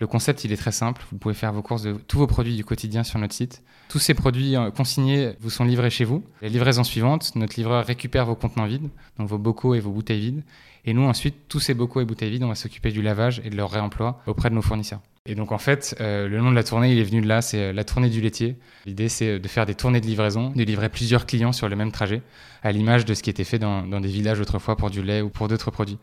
Le 0.00 0.06
concept, 0.06 0.44
il 0.44 0.52
est 0.52 0.56
très 0.56 0.72
simple. 0.72 1.02
Vous 1.10 1.18
pouvez 1.18 1.34
faire 1.34 1.52
vos 1.52 1.62
courses 1.62 1.82
de 1.82 1.92
tous 1.92 2.18
vos 2.18 2.26
produits 2.26 2.56
du 2.56 2.64
quotidien 2.64 3.04
sur 3.04 3.18
notre 3.18 3.34
site. 3.34 3.62
Tous 3.88 3.98
ces 3.98 4.14
produits 4.14 4.56
euh, 4.56 4.70
consignés 4.70 5.34
vous 5.40 5.50
sont 5.50 5.64
livrés 5.64 5.90
chez 5.90 6.04
vous. 6.04 6.24
La 6.42 6.48
livraison 6.48 6.84
suivante, 6.84 7.34
notre 7.36 7.54
livreur 7.56 7.84
récupère 7.86 8.26
vos 8.26 8.34
contenants 8.34 8.66
vides, 8.66 8.88
donc 9.18 9.28
vos 9.28 9.38
bocaux 9.38 9.74
et 9.74 9.80
vos 9.80 9.90
bouteilles 9.90 10.20
vides. 10.20 10.42
Et 10.84 10.92
nous, 10.92 11.04
ensuite, 11.04 11.48
tous 11.48 11.60
ces 11.60 11.74
bocaux 11.74 12.00
et 12.00 12.04
bouteilles 12.04 12.30
vides, 12.30 12.44
on 12.44 12.48
va 12.48 12.54
s'occuper 12.54 12.90
du 12.90 13.02
lavage 13.02 13.40
et 13.44 13.50
de 13.50 13.56
leur 13.56 13.70
réemploi 13.70 14.20
auprès 14.26 14.50
de 14.50 14.54
nos 14.54 14.62
fournisseurs. 14.62 15.00
Et 15.26 15.34
donc 15.34 15.52
en 15.52 15.58
fait, 15.58 15.96
euh, 16.02 16.28
le 16.28 16.38
nom 16.38 16.50
de 16.50 16.54
la 16.54 16.64
tournée, 16.64 16.92
il 16.92 16.98
est 16.98 17.04
venu 17.04 17.22
de 17.22 17.26
là, 17.26 17.40
c'est 17.40 17.70
euh, 17.70 17.72
la 17.72 17.82
tournée 17.82 18.10
du 18.10 18.20
laitier. 18.20 18.56
L'idée, 18.84 19.08
c'est 19.08 19.38
de 19.38 19.48
faire 19.48 19.64
des 19.64 19.74
tournées 19.74 20.02
de 20.02 20.06
livraison, 20.06 20.50
de 20.50 20.62
livrer 20.62 20.90
plusieurs 20.90 21.24
clients 21.24 21.52
sur 21.52 21.66
le 21.66 21.76
même 21.76 21.92
trajet, 21.92 22.20
à 22.62 22.72
l'image 22.72 23.06
de 23.06 23.14
ce 23.14 23.22
qui 23.22 23.30
était 23.30 23.44
fait 23.44 23.58
dans, 23.58 23.86
des 23.86 24.08
villages 24.08 24.38
autrefois 24.40 24.76
pour 24.76 24.90
du 24.90 25.02
lait 25.02 25.22
ou 25.22 25.30
pour 25.30 25.48
d'autres 25.48 25.70
produits. 25.70 25.96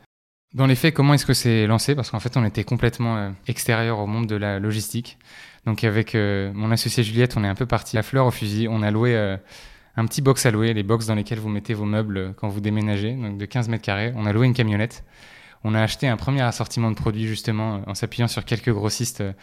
Dans 0.53 0.65
les 0.65 0.75
faits, 0.75 0.93
comment 0.93 1.13
est-ce 1.13 1.25
que 1.25 1.33
c'est 1.33 1.65
lancé? 1.65 1.95
Parce 1.95 2.11
qu'en 2.11 2.19
fait, 2.19 2.35
on 2.35 2.43
était 2.43 2.63
complètement 2.63 3.33
extérieur 3.47 3.99
au 3.99 4.07
monde 4.07 4.27
de 4.27 4.35
la 4.35 4.59
logistique. 4.59 5.17
Donc 5.65 5.83
avec 5.83 6.13
mon 6.13 6.71
associé 6.71 7.03
Juliette, 7.03 7.37
on 7.37 7.43
est 7.43 7.47
un 7.47 7.55
peu 7.55 7.65
parti 7.65 7.97
à 7.97 8.03
fleur 8.03 8.25
au 8.25 8.31
fusil. 8.31 8.67
On 8.69 8.81
a 8.81 8.91
loué 8.91 9.15
un 9.95 10.05
petit 10.05 10.21
box 10.21 10.45
à 10.45 10.51
louer, 10.51 10.73
les 10.73 10.83
box 10.83 11.05
dans 11.05 11.15
lesquels 11.15 11.39
vous 11.39 11.47
mettez 11.47 11.73
vos 11.73 11.85
meubles 11.85 12.33
quand 12.35 12.49
vous 12.49 12.59
déménagez, 12.59 13.13
donc 13.13 13.37
de 13.37 13.45
15 13.45 13.69
mètres 13.69 13.83
carrés. 13.83 14.11
On 14.17 14.25
a 14.25 14.33
loué 14.33 14.45
une 14.45 14.53
camionnette 14.53 15.05
on 15.63 15.73
a 15.73 15.81
acheté 15.81 16.07
un 16.07 16.17
premier 16.17 16.41
assortiment 16.41 16.91
de 16.91 16.95
produits 16.95 17.27
justement 17.27 17.81
en 17.87 17.93
s'appuyant 17.93 18.27
sur 18.27 18.45
quelques 18.45 18.71
grossistes 18.71 19.21
euh, 19.21 19.33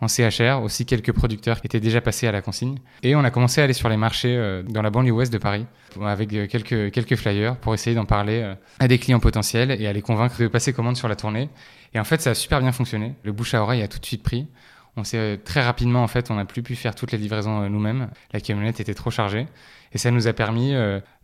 en 0.00 0.08
CHR, 0.08 0.62
aussi 0.62 0.86
quelques 0.86 1.12
producteurs 1.12 1.60
qui 1.60 1.66
étaient 1.66 1.80
déjà 1.80 2.00
passés 2.00 2.26
à 2.26 2.32
la 2.32 2.42
consigne. 2.42 2.78
Et 3.02 3.14
on 3.14 3.24
a 3.24 3.30
commencé 3.30 3.60
à 3.60 3.64
aller 3.64 3.72
sur 3.72 3.88
les 3.88 3.96
marchés 3.96 4.36
euh, 4.36 4.62
dans 4.62 4.82
la 4.82 4.90
banlieue 4.90 5.12
ouest 5.12 5.32
de 5.32 5.38
Paris 5.38 5.66
avec 6.00 6.32
euh, 6.32 6.46
quelques, 6.46 6.90
quelques 6.90 7.16
flyers 7.16 7.56
pour 7.56 7.74
essayer 7.74 7.94
d'en 7.94 8.04
parler 8.04 8.54
à 8.80 8.88
des 8.88 8.98
clients 8.98 9.20
potentiels 9.20 9.70
et 9.70 9.86
à 9.86 9.92
les 9.92 10.02
convaincre 10.02 10.40
de 10.40 10.48
passer 10.48 10.72
commande 10.72 10.96
sur 10.96 11.08
la 11.08 11.16
tournée. 11.16 11.48
Et 11.94 12.00
en 12.00 12.04
fait, 12.04 12.20
ça 12.20 12.30
a 12.30 12.34
super 12.34 12.60
bien 12.60 12.72
fonctionné. 12.72 13.14
Le 13.22 13.32
bouche 13.32 13.54
à 13.54 13.62
oreille 13.62 13.82
a 13.82 13.88
tout 13.88 13.98
de 13.98 14.06
suite 14.06 14.22
pris. 14.22 14.48
On 14.96 15.04
s'est 15.04 15.40
très 15.44 15.62
rapidement, 15.62 16.02
en 16.02 16.08
fait, 16.08 16.30
on 16.30 16.34
n'a 16.34 16.44
plus 16.44 16.62
pu 16.62 16.76
faire 16.76 16.94
toutes 16.94 17.12
les 17.12 17.18
livraisons 17.18 17.68
nous-mêmes. 17.68 18.08
La 18.32 18.40
camionnette 18.40 18.80
était 18.80 18.94
trop 18.94 19.10
chargée. 19.10 19.46
Et 19.92 19.98
ça 19.98 20.10
nous 20.10 20.26
a 20.26 20.32
permis 20.32 20.72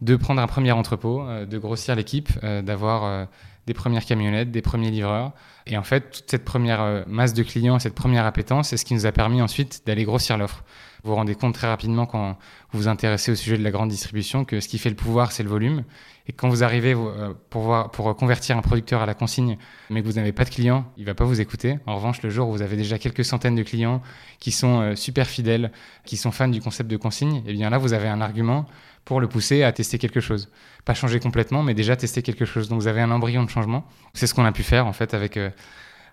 de 0.01 0.17
prendre 0.17 0.41
un 0.41 0.47
premier 0.47 0.71
entrepôt, 0.73 1.25
de 1.49 1.59
grossir 1.59 1.97
l'équipe, 1.97 2.29
d'avoir 2.43 3.29
des 3.67 3.75
premières 3.75 4.05
camionnettes, 4.05 4.51
des 4.51 4.63
premiers 4.63 4.91
livreurs. 4.91 5.33
Et 5.67 5.77
en 5.77 5.83
fait, 5.83 6.11
toute 6.11 6.31
cette 6.31 6.45
première 6.45 7.05
masse 7.07 7.35
de 7.35 7.43
clients, 7.43 7.79
cette 7.79 7.95
première 7.95 8.27
appétence, 8.27 8.71
c'est 8.71 8.77
ce 8.77 8.85
qui 8.85 8.95
nous 8.95 9.07
a 9.07 9.13
permis 9.13 9.43
ensuite 9.43 9.83
d'aller 9.87 10.05
grossir 10.05 10.39
l'offre. 10.39 10.65
Vous 11.03 11.11
vous 11.11 11.17
rendez 11.17 11.35
compte 11.35 11.55
très 11.55 11.67
rapidement 11.67 12.05
quand 12.05 12.37
vous 12.73 12.81
vous 12.81 12.89
intéressez 12.89 13.33
au 13.33 13.35
sujet 13.35 13.57
de 13.57 13.65
la 13.65 13.71
grande 13.71 13.89
distribution 13.89 14.45
que 14.45 14.61
ce 14.61 14.69
qui 14.69 14.79
fait 14.79 14.91
le 14.91 14.97
pouvoir, 14.97 15.33
c'est 15.33 15.43
le 15.43 15.49
volume. 15.49 15.85
Et 16.27 16.33
quand 16.33 16.49
vous 16.49 16.63
arrivez 16.63 16.95
euh, 16.95 17.33
pour, 17.49 17.91
pour 17.91 18.15
convertir 18.17 18.57
un 18.59 18.63
producteur 18.63 19.01
à 19.01 19.07
la 19.07 19.15
consigne, 19.15 19.57
mais 19.89 20.03
que 20.03 20.07
vous 20.07 20.15
n'avez 20.15 20.33
pas 20.33 20.45
de 20.45 20.51
clients, 20.51 20.85
il 20.97 21.07
va 21.07 21.15
pas 21.15 21.25
vous 21.25 21.41
écouter. 21.41 21.79
En 21.87 21.97
revanche, 21.97 22.23
le 22.23 22.31
jour 22.31 22.49
où 22.49 22.53
vous 22.53 22.63
avez 22.63 22.77
déjà 22.77 22.99
quelques 22.99 23.25
centaines 23.25 23.55
de 23.55 23.63
clients 23.63 24.03
qui 24.39 24.53
sont 24.53 24.81
euh, 24.81 24.95
super 24.95 25.27
fidèles, 25.27 25.73
qui 26.05 26.17
sont 26.17 26.31
fans 26.31 26.49
du 26.49 26.61
concept 26.61 26.91
de 26.91 26.97
consigne, 26.97 27.37
et 27.37 27.45
eh 27.47 27.53
bien 27.53 27.71
là, 27.71 27.79
vous 27.79 27.95
avez 27.95 28.09
un 28.09 28.21
argument 28.21 28.67
pour 29.05 29.21
le 29.21 29.29
pousser 29.29 29.63
à 29.63 29.73
tester 29.73 29.99
quelque 29.99 30.21
chose. 30.21 30.49
Pas 30.85 30.95
changer 30.95 31.21
complètement, 31.21 31.63
mais 31.63 31.75
déjà 31.75 31.97
tester 31.97 32.23
quelque 32.23 32.45
chose. 32.45 32.69
Donc 32.69 32.81
vous 32.81 32.89
avez 32.89 33.01
un 33.01 33.11
embryon 33.11 33.45
de 33.45 33.51
changement. 33.51 33.87
C'est 34.15 34.27
ce 34.27 34.35
qu'on 34.35 34.45
a 34.45 34.53
pu 34.53 34.63
faire 34.63 34.87
en 34.87 34.93
fait 34.93 35.15
avec 35.15 35.37
euh, 35.37 35.51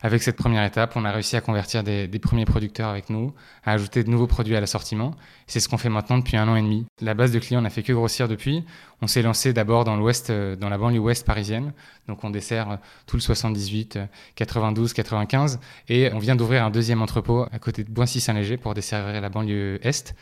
avec 0.02 0.22
cette 0.22 0.36
première 0.36 0.64
étape, 0.64 0.96
on 0.96 1.06
a 1.06 1.12
réussi 1.12 1.36
à 1.36 1.42
convertir 1.42 1.84
des, 1.84 2.08
premiers 2.20 2.46
producteurs 2.46 2.90
avec 2.90 3.10
nous, 3.10 3.34
à 3.64 3.72
ajouter 3.72 4.04
de 4.04 4.10
nouveaux 4.10 4.28
produits 4.28 4.56
à 4.56 4.62
l'assortiment. 4.62 5.16
C'est 5.48 5.60
ce 5.60 5.68
qu'on 5.68 5.78
fait 5.78 5.90
maintenant 5.90 6.18
depuis 6.18 6.38
un 6.38 6.48
an 6.48 6.56
et 6.56 6.62
demi. 6.62 6.86
La 7.02 7.14
base 7.14 7.32
de 7.32 7.40
clients 7.40 7.62
n'a 7.62 7.70
fait 7.70 7.84
que 7.84 7.94
grossir 7.94 8.28
depuis. 8.28 8.64
On 9.02 9.08
s'est 9.08 9.22
lancé 9.22 9.54
d'abord 9.54 9.86
dans 9.86 9.96
l'ouest, 9.96 10.30
euh, 10.30 10.56
dans 10.56 10.70
la 10.70 10.78
banlieue 10.78 11.00
ouest 11.00 11.26
parisienne. 11.26 11.74
Donc 12.08 12.24
on 12.24 12.30
dessert 12.30 12.72
euh, 12.72 12.76
tout 13.08 13.16
le 13.16 13.22
78, 13.22 14.00
92, 14.36 14.94
95. 14.94 15.60
Et 15.90 16.12
on 16.14 16.20
vient 16.20 16.36
d'ouvrir 16.36 16.64
un 16.64 16.70
deuxième 16.70 17.02
entrepôt 17.02 17.46
à 17.52 17.60
côté 17.60 17.84
de 17.84 17.90
Boissy-Saint-Léger 17.90 18.58
pour 18.58 18.74
desservir 18.74 19.20
la 19.20 19.30
banlieue 19.30 19.80
est. 19.82 20.16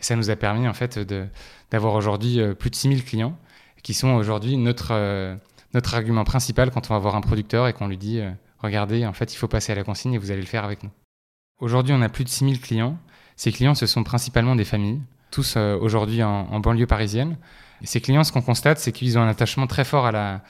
Et 0.00 0.02
ça 0.02 0.16
nous 0.16 0.30
a 0.30 0.36
permis 0.36 0.68
en 0.68 0.74
fait 0.74 0.98
d'avoir 1.70 1.94
aujourd'hui 1.94 2.40
euh, 2.40 2.54
plus 2.54 2.70
de 2.70 2.76
6000 2.76 3.04
clients 3.04 3.38
qui 3.82 3.94
sont 3.94 4.10
aujourd'hui 4.10 4.56
notre, 4.56 5.38
notre 5.72 5.94
argument 5.94 6.24
principal 6.24 6.70
quand 6.70 6.90
on 6.90 6.94
va 6.94 6.98
voir 6.98 7.14
un 7.14 7.20
producteur 7.20 7.68
et 7.68 7.72
qu'on 7.72 7.86
lui 7.86 7.96
dit 7.96 8.20
regardez, 8.58 9.06
en 9.06 9.12
fait, 9.12 9.32
il 9.32 9.36
faut 9.36 9.48
passer 9.48 9.72
à 9.72 9.74
la 9.74 9.84
consigne 9.84 10.14
et 10.14 10.18
vous 10.18 10.30
allez 10.30 10.40
le 10.40 10.46
faire 10.46 10.64
avec 10.64 10.82
nous. 10.82 10.90
Aujourd'hui, 11.60 11.94
on 11.96 12.02
a 12.02 12.08
plus 12.08 12.24
de 12.24 12.28
6000 12.28 12.60
clients. 12.60 12.98
Ces 13.36 13.52
clients, 13.52 13.74
ce 13.74 13.86
sont 13.86 14.04
principalement 14.04 14.56
des 14.56 14.64
familles, 14.64 15.00
tous 15.30 15.54
euh, 15.56 15.76
aujourd'hui 15.80 16.22
en, 16.22 16.60
banlieue 16.60 16.86
parisienne. 16.86 17.36
Ces 17.84 18.00
clients, 18.00 18.24
ce 18.24 18.32
qu'on 18.32 18.42
constate, 18.42 18.78
c'est 18.78 18.92
qu'ils 18.92 19.18
ont 19.18 19.22
un 19.22 19.28
attachement 19.28 19.66
très 19.66 19.84
fort 19.84 20.06
à 20.06 20.12
la, 20.12 20.42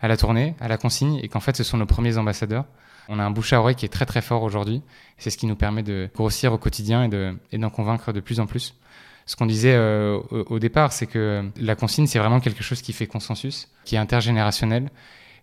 à 0.00 0.08
la 0.08 0.16
tournée, 0.16 0.54
à 0.60 0.68
la 0.68 0.76
consigne, 0.76 1.18
et 1.22 1.28
qu'en 1.28 1.40
fait, 1.40 1.56
ce 1.56 1.64
sont 1.64 1.78
nos 1.78 1.86
premiers 1.86 2.18
ambassadeurs. 2.18 2.66
On 3.08 3.18
a 3.18 3.24
un 3.24 3.30
bouche 3.30 3.52
à 3.52 3.60
oreille 3.60 3.74
qui 3.74 3.84
est 3.84 3.90
très 3.90 4.06
très 4.06 4.22
fort 4.22 4.42
aujourd'hui. 4.42 4.82
C'est 5.18 5.30
ce 5.30 5.38
qui 5.38 5.46
nous 5.46 5.56
permet 5.56 5.82
de 5.82 6.10
grossir 6.14 6.52
au 6.52 6.58
quotidien 6.58 7.08
et 7.52 7.58
d'en 7.58 7.70
convaincre 7.70 8.12
de 8.12 8.20
plus 8.20 8.40
en 8.40 8.46
plus. 8.46 8.74
Ce 9.26 9.36
qu'on 9.36 9.46
disait 9.46 9.74
euh, 9.74 10.18
au, 10.30 10.58
départ, 10.58 10.92
c'est 10.92 11.06
que 11.06 11.48
la 11.58 11.74
consigne, 11.74 12.06
c'est 12.06 12.18
vraiment 12.18 12.40
quelque 12.40 12.62
chose 12.62 12.82
qui 12.82 12.92
fait 12.92 13.06
consensus, 13.06 13.68
qui 13.84 13.94
est 13.96 13.98
intergénérationnel 13.98 14.90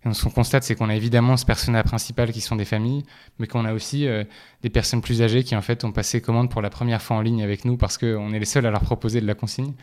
et 0.03 0.13
ce 0.13 0.23
qu'on 0.23 0.31
constate, 0.31 0.63
c'est 0.63 0.75
qu'on 0.75 0.89
a 0.89 0.95
évidemment 0.95 1.37
ce 1.37 1.45
personnel 1.45 1.83
principal 1.83 2.31
qui 2.31 2.41
sont 2.41 2.55
des 2.55 2.65
familles, 2.65 3.03
mais 3.37 3.45
qu'on 3.45 3.65
a 3.65 3.73
aussi 3.73 4.07
euh, 4.07 4.23
des 4.63 4.69
personnes 4.69 5.01
plus 5.01 5.21
âgées 5.21 5.43
qui 5.43 5.55
en 5.55 5.61
fait 5.61 5.83
ont 5.83 5.91
passé 5.91 6.21
commande 6.21 6.49
pour 6.49 6.61
la 6.61 6.71
première 6.71 7.01
fois 7.01 7.17
en 7.17 7.21
ligne 7.21 7.43
avec 7.43 7.65
nous 7.65 7.77
parce 7.77 7.97
qu'on 7.97 8.33
est 8.33 8.39
les 8.39 8.45
seuls 8.45 8.65
à 8.65 8.71
leur 8.71 8.81
proposer 8.81 9.21
de 9.21 9.27
la 9.27 9.35
consigne. 9.35 9.73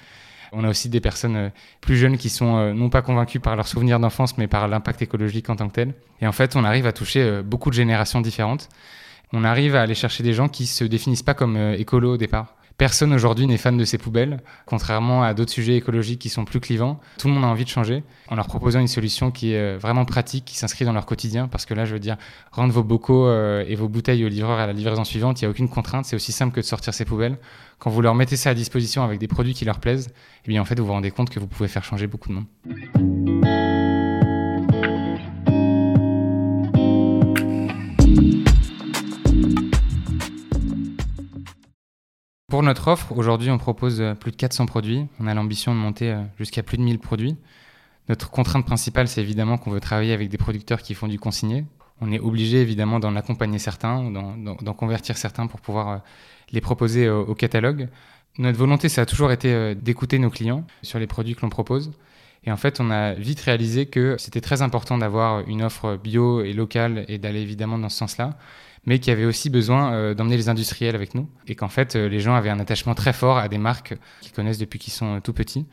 On 0.50 0.64
a 0.64 0.70
aussi 0.70 0.88
des 0.88 1.00
personnes 1.00 1.36
euh, 1.36 1.48
plus 1.80 1.96
jeunes 1.96 2.18
qui 2.18 2.30
sont 2.30 2.74
non 2.74 2.90
pas 2.90 3.02
convaincues 3.02 3.38
par 3.38 3.54
leurs 3.54 3.68
souvenirs 3.68 4.00
d'enfance, 4.00 4.38
mais 4.38 4.48
par 4.48 4.66
l'impact 4.66 5.02
écologique 5.02 5.50
en 5.50 5.56
tant 5.56 5.68
que 5.68 5.74
tel. 5.74 5.94
Et 6.20 6.26
en 6.26 6.32
fait, 6.32 6.56
on 6.56 6.64
arrive 6.64 6.86
à 6.86 6.92
toucher 6.92 7.42
beaucoup 7.42 7.70
de 7.70 7.74
générations 7.76 8.20
différentes. 8.20 8.68
On 9.32 9.44
arrive 9.44 9.76
à 9.76 9.82
aller 9.82 9.94
chercher 9.94 10.22
des 10.24 10.32
gens 10.32 10.48
qui 10.48 10.66
se 10.66 10.84
définissent 10.84 11.22
pas 11.22 11.34
comme 11.34 11.56
écolos 11.56 12.14
au 12.14 12.16
départ. 12.16 12.57
Personne 12.78 13.12
aujourd'hui 13.12 13.48
n'est 13.48 13.58
fan 13.58 13.76
de 13.76 13.84
ces 13.84 13.98
poubelles, 13.98 14.38
contrairement 14.64 15.24
à 15.24 15.34
d'autres 15.34 15.50
sujets 15.50 15.74
écologiques 15.74 16.20
qui 16.20 16.28
sont 16.28 16.44
plus 16.44 16.60
clivants. 16.60 17.00
Tout 17.18 17.26
le 17.26 17.34
monde 17.34 17.42
a 17.42 17.48
envie 17.48 17.64
de 17.64 17.68
changer 17.68 18.04
en 18.28 18.36
leur 18.36 18.46
proposant 18.46 18.78
une 18.78 18.86
solution 18.86 19.32
qui 19.32 19.52
est 19.52 19.58
euh, 19.58 19.78
vraiment 19.78 20.04
pratique, 20.04 20.44
qui 20.44 20.56
s'inscrit 20.56 20.84
dans 20.84 20.92
leur 20.92 21.04
quotidien. 21.04 21.48
Parce 21.48 21.66
que 21.66 21.74
là, 21.74 21.84
je 21.84 21.92
veux 21.92 21.98
dire, 21.98 22.16
rendre 22.52 22.72
vos 22.72 22.84
bocaux 22.84 23.26
euh, 23.26 23.64
et 23.66 23.74
vos 23.74 23.88
bouteilles 23.88 24.24
au 24.24 24.28
livreur 24.28 24.60
à 24.60 24.66
la 24.68 24.72
livraison 24.72 25.02
suivante, 25.02 25.40
il 25.40 25.44
n'y 25.44 25.48
a 25.48 25.50
aucune 25.50 25.68
contrainte. 25.68 26.04
C'est 26.04 26.14
aussi 26.14 26.30
simple 26.30 26.54
que 26.54 26.60
de 26.60 26.64
sortir 26.64 26.94
ces 26.94 27.04
poubelles. 27.04 27.38
Quand 27.80 27.90
vous 27.90 28.00
leur 28.00 28.14
mettez 28.14 28.36
ça 28.36 28.50
à 28.50 28.54
disposition 28.54 29.02
avec 29.02 29.18
des 29.18 29.26
produits 29.26 29.54
qui 29.54 29.64
leur 29.64 29.80
plaisent, 29.80 30.10
eh 30.44 30.48
bien, 30.48 30.62
en 30.62 30.64
fait, 30.64 30.78
vous 30.78 30.86
vous 30.86 30.92
rendez 30.92 31.10
compte 31.10 31.30
que 31.30 31.40
vous 31.40 31.48
pouvez 31.48 31.68
faire 31.68 31.82
changer 31.82 32.06
beaucoup 32.06 32.28
de 32.28 32.34
monde. 32.34 33.57
Pour 42.48 42.62
notre 42.62 42.88
offre, 42.88 43.12
aujourd'hui, 43.12 43.50
on 43.50 43.58
propose 43.58 44.00
euh, 44.00 44.14
plus 44.14 44.30
de 44.30 44.36
400 44.36 44.64
produits. 44.64 45.06
On 45.20 45.26
a 45.26 45.34
l'ambition 45.34 45.74
de 45.74 45.78
monter 45.78 46.12
euh, 46.12 46.22
jusqu'à 46.38 46.62
plus 46.62 46.78
de 46.78 46.82
1000 46.82 46.98
produits. 46.98 47.36
Notre 48.08 48.30
contrainte 48.30 48.64
principale, 48.64 49.06
c'est 49.06 49.20
évidemment 49.20 49.58
qu'on 49.58 49.70
veut 49.70 49.80
travailler 49.80 50.14
avec 50.14 50.30
des 50.30 50.38
producteurs 50.38 50.80
qui 50.80 50.94
font 50.94 51.08
du 51.08 51.18
consigné. 51.18 51.66
On 52.00 52.10
est 52.10 52.18
obligé 52.18 52.62
évidemment 52.62 53.00
d'en 53.00 53.16
accompagner 53.16 53.58
certains, 53.58 54.10
d'en 54.10 54.72
convertir 54.72 55.18
certains 55.18 55.46
pour 55.46 55.60
pouvoir 55.60 55.88
euh, 55.88 55.96
les 56.52 56.62
proposer 56.62 57.10
au, 57.10 57.34
catalogue. 57.34 57.90
Notre 58.38 58.56
volonté, 58.56 58.88
ça 58.88 59.02
a 59.02 59.06
toujours 59.06 59.30
été 59.30 59.74
d'écouter 59.74 60.18
nos 60.18 60.30
clients 60.30 60.64
sur 60.82 60.98
les 60.98 61.06
produits 61.06 61.34
que 61.34 61.42
l'on 61.42 61.50
propose. 61.50 61.92
Et 62.44 62.52
en 62.52 62.56
fait, 62.56 62.80
on 62.80 62.90
a 62.90 63.12
vite 63.12 63.40
réalisé 63.40 63.84
que 63.84 64.16
c'était 64.16 64.40
très 64.40 64.62
important 64.62 64.96
d'avoir 64.96 65.46
une 65.48 65.60
offre 65.60 65.96
bio 65.96 66.42
et 66.42 66.54
locale 66.54 67.04
et 67.08 67.18
d'aller 67.18 67.42
évidemment 67.42 67.78
dans 67.78 67.90
ce 67.90 67.98
sens-là 67.98 68.38
mais 68.88 69.00
qui 69.00 69.10
avait 69.10 69.26
aussi 69.26 69.50
besoin 69.50 69.92
euh, 69.92 70.14
d'emmener 70.14 70.38
les 70.38 70.48
industriels 70.48 70.94
avec 70.94 71.14
nous, 71.14 71.28
et 71.46 71.54
qu'en 71.54 71.68
fait, 71.68 71.94
euh, 71.94 72.08
les 72.08 72.20
gens 72.20 72.34
avaient 72.34 72.48
un 72.48 72.58
attachement 72.58 72.94
très 72.94 73.12
fort 73.12 73.36
à 73.36 73.46
des 73.48 73.58
marques 73.58 73.94
qu'ils 74.22 74.32
connaissent 74.32 74.56
depuis 74.56 74.78
qu'ils 74.78 74.94
sont 74.94 75.16
euh, 75.16 75.20
tout 75.20 75.34
petits. 75.34 75.66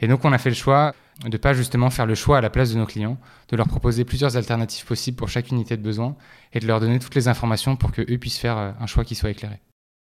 Et 0.00 0.08
donc, 0.08 0.24
on 0.24 0.32
a 0.32 0.38
fait 0.38 0.48
le 0.48 0.56
choix 0.56 0.94
de 1.22 1.36
pas 1.36 1.52
justement 1.52 1.90
faire 1.90 2.06
le 2.06 2.14
choix 2.14 2.38
à 2.38 2.40
la 2.40 2.48
place 2.48 2.72
de 2.72 2.78
nos 2.78 2.86
clients, 2.86 3.18
de 3.50 3.56
leur 3.58 3.68
proposer 3.68 4.06
plusieurs 4.06 4.38
alternatives 4.38 4.86
possibles 4.86 5.18
pour 5.18 5.28
chaque 5.28 5.50
unité 5.50 5.76
de 5.76 5.82
besoin, 5.82 6.16
et 6.54 6.60
de 6.60 6.66
leur 6.66 6.80
donner 6.80 6.98
toutes 6.98 7.14
les 7.14 7.28
informations 7.28 7.76
pour 7.76 7.92
qu'eux 7.92 8.16
puissent 8.16 8.38
faire 8.38 8.56
un 8.56 8.86
choix 8.86 9.04
qui 9.04 9.16
soit 9.16 9.30
éclairé. 9.30 9.60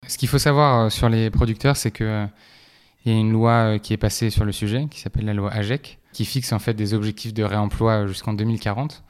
Ce 0.07 0.19
qu'il 0.19 0.29
faut 0.29 0.39
savoir 0.39 0.93
sur 0.93 1.09
les 1.09 1.31
producteurs, 1.31 1.79
c'est 1.79 1.91
que 1.91 2.27
il 3.07 3.13
y 3.13 3.17
a 3.17 3.19
une 3.19 3.33
loi 3.33 3.79
qui 3.79 3.95
est 3.95 3.97
passée 3.97 4.29
sur 4.29 4.45
le 4.45 4.53
sujet, 4.53 4.87
qui 4.91 5.01
s'appelle 5.01 5.25
la 5.25 5.33
loi 5.33 5.51
AGEC, 5.51 5.99
qui 6.13 6.27
fixe 6.27 6.53
en 6.53 6.59
fait 6.59 6.75
des 6.75 6.93
objectifs 6.93 7.33
de 7.33 7.43
réemploi 7.43 8.07
jusqu'en 8.07 8.35
2040. 8.35 9.03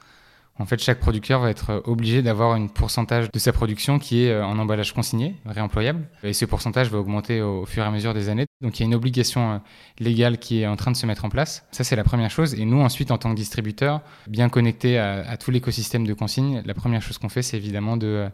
En 0.59 0.65
fait, 0.65 0.79
chaque 0.81 0.99
producteur 0.99 1.39
va 1.41 1.49
être 1.49 1.71
euh, 1.71 1.81
obligé 1.85 2.21
d'avoir 2.21 2.51
un 2.53 2.67
pourcentage 2.67 3.31
de 3.31 3.39
sa 3.39 3.51
production 3.51 3.99
qui 3.99 4.25
est 4.25 4.31
euh, 4.31 4.45
en 4.45 4.59
emballage 4.59 4.93
consigné, 4.93 5.35
réemployable. 5.45 6.07
Et 6.23 6.33
ce 6.33 6.45
pourcentage 6.45 6.89
va 6.89 6.99
augmenter 6.99 7.41
au 7.41 7.65
fur 7.65 7.83
et 7.83 7.87
à 7.87 7.91
mesure 7.91 8.13
des 8.13 8.29
années. 8.29 8.45
Donc 8.61 8.79
il 8.79 8.83
y 8.83 8.85
a 8.85 8.87
une 8.87 8.95
obligation 8.95 9.53
euh, 9.53 9.57
légale 9.99 10.37
qui 10.37 10.61
est 10.61 10.67
en 10.67 10.75
train 10.75 10.91
de 10.91 10.97
se 10.97 11.05
mettre 11.05 11.25
en 11.25 11.29
place. 11.29 11.65
Ça, 11.71 11.83
c'est 11.83 11.95
la 11.95 12.03
première 12.03 12.29
chose. 12.29 12.53
Et 12.53 12.65
nous, 12.65 12.81
ensuite, 12.81 13.11
en 13.11 13.17
tant 13.17 13.31
que 13.31 13.35
distributeur, 13.35 14.01
bien 14.27 14.49
connectés 14.49 14.99
à, 14.99 15.27
à 15.27 15.37
tout 15.37 15.51
l'écosystème 15.51 16.05
de 16.05 16.13
consigne, 16.13 16.61
la 16.65 16.73
première 16.73 17.01
chose 17.01 17.17
qu'on 17.17 17.29
fait, 17.29 17.41
c'est 17.41 17.57
évidemment 17.57 17.97
de 17.97 18.29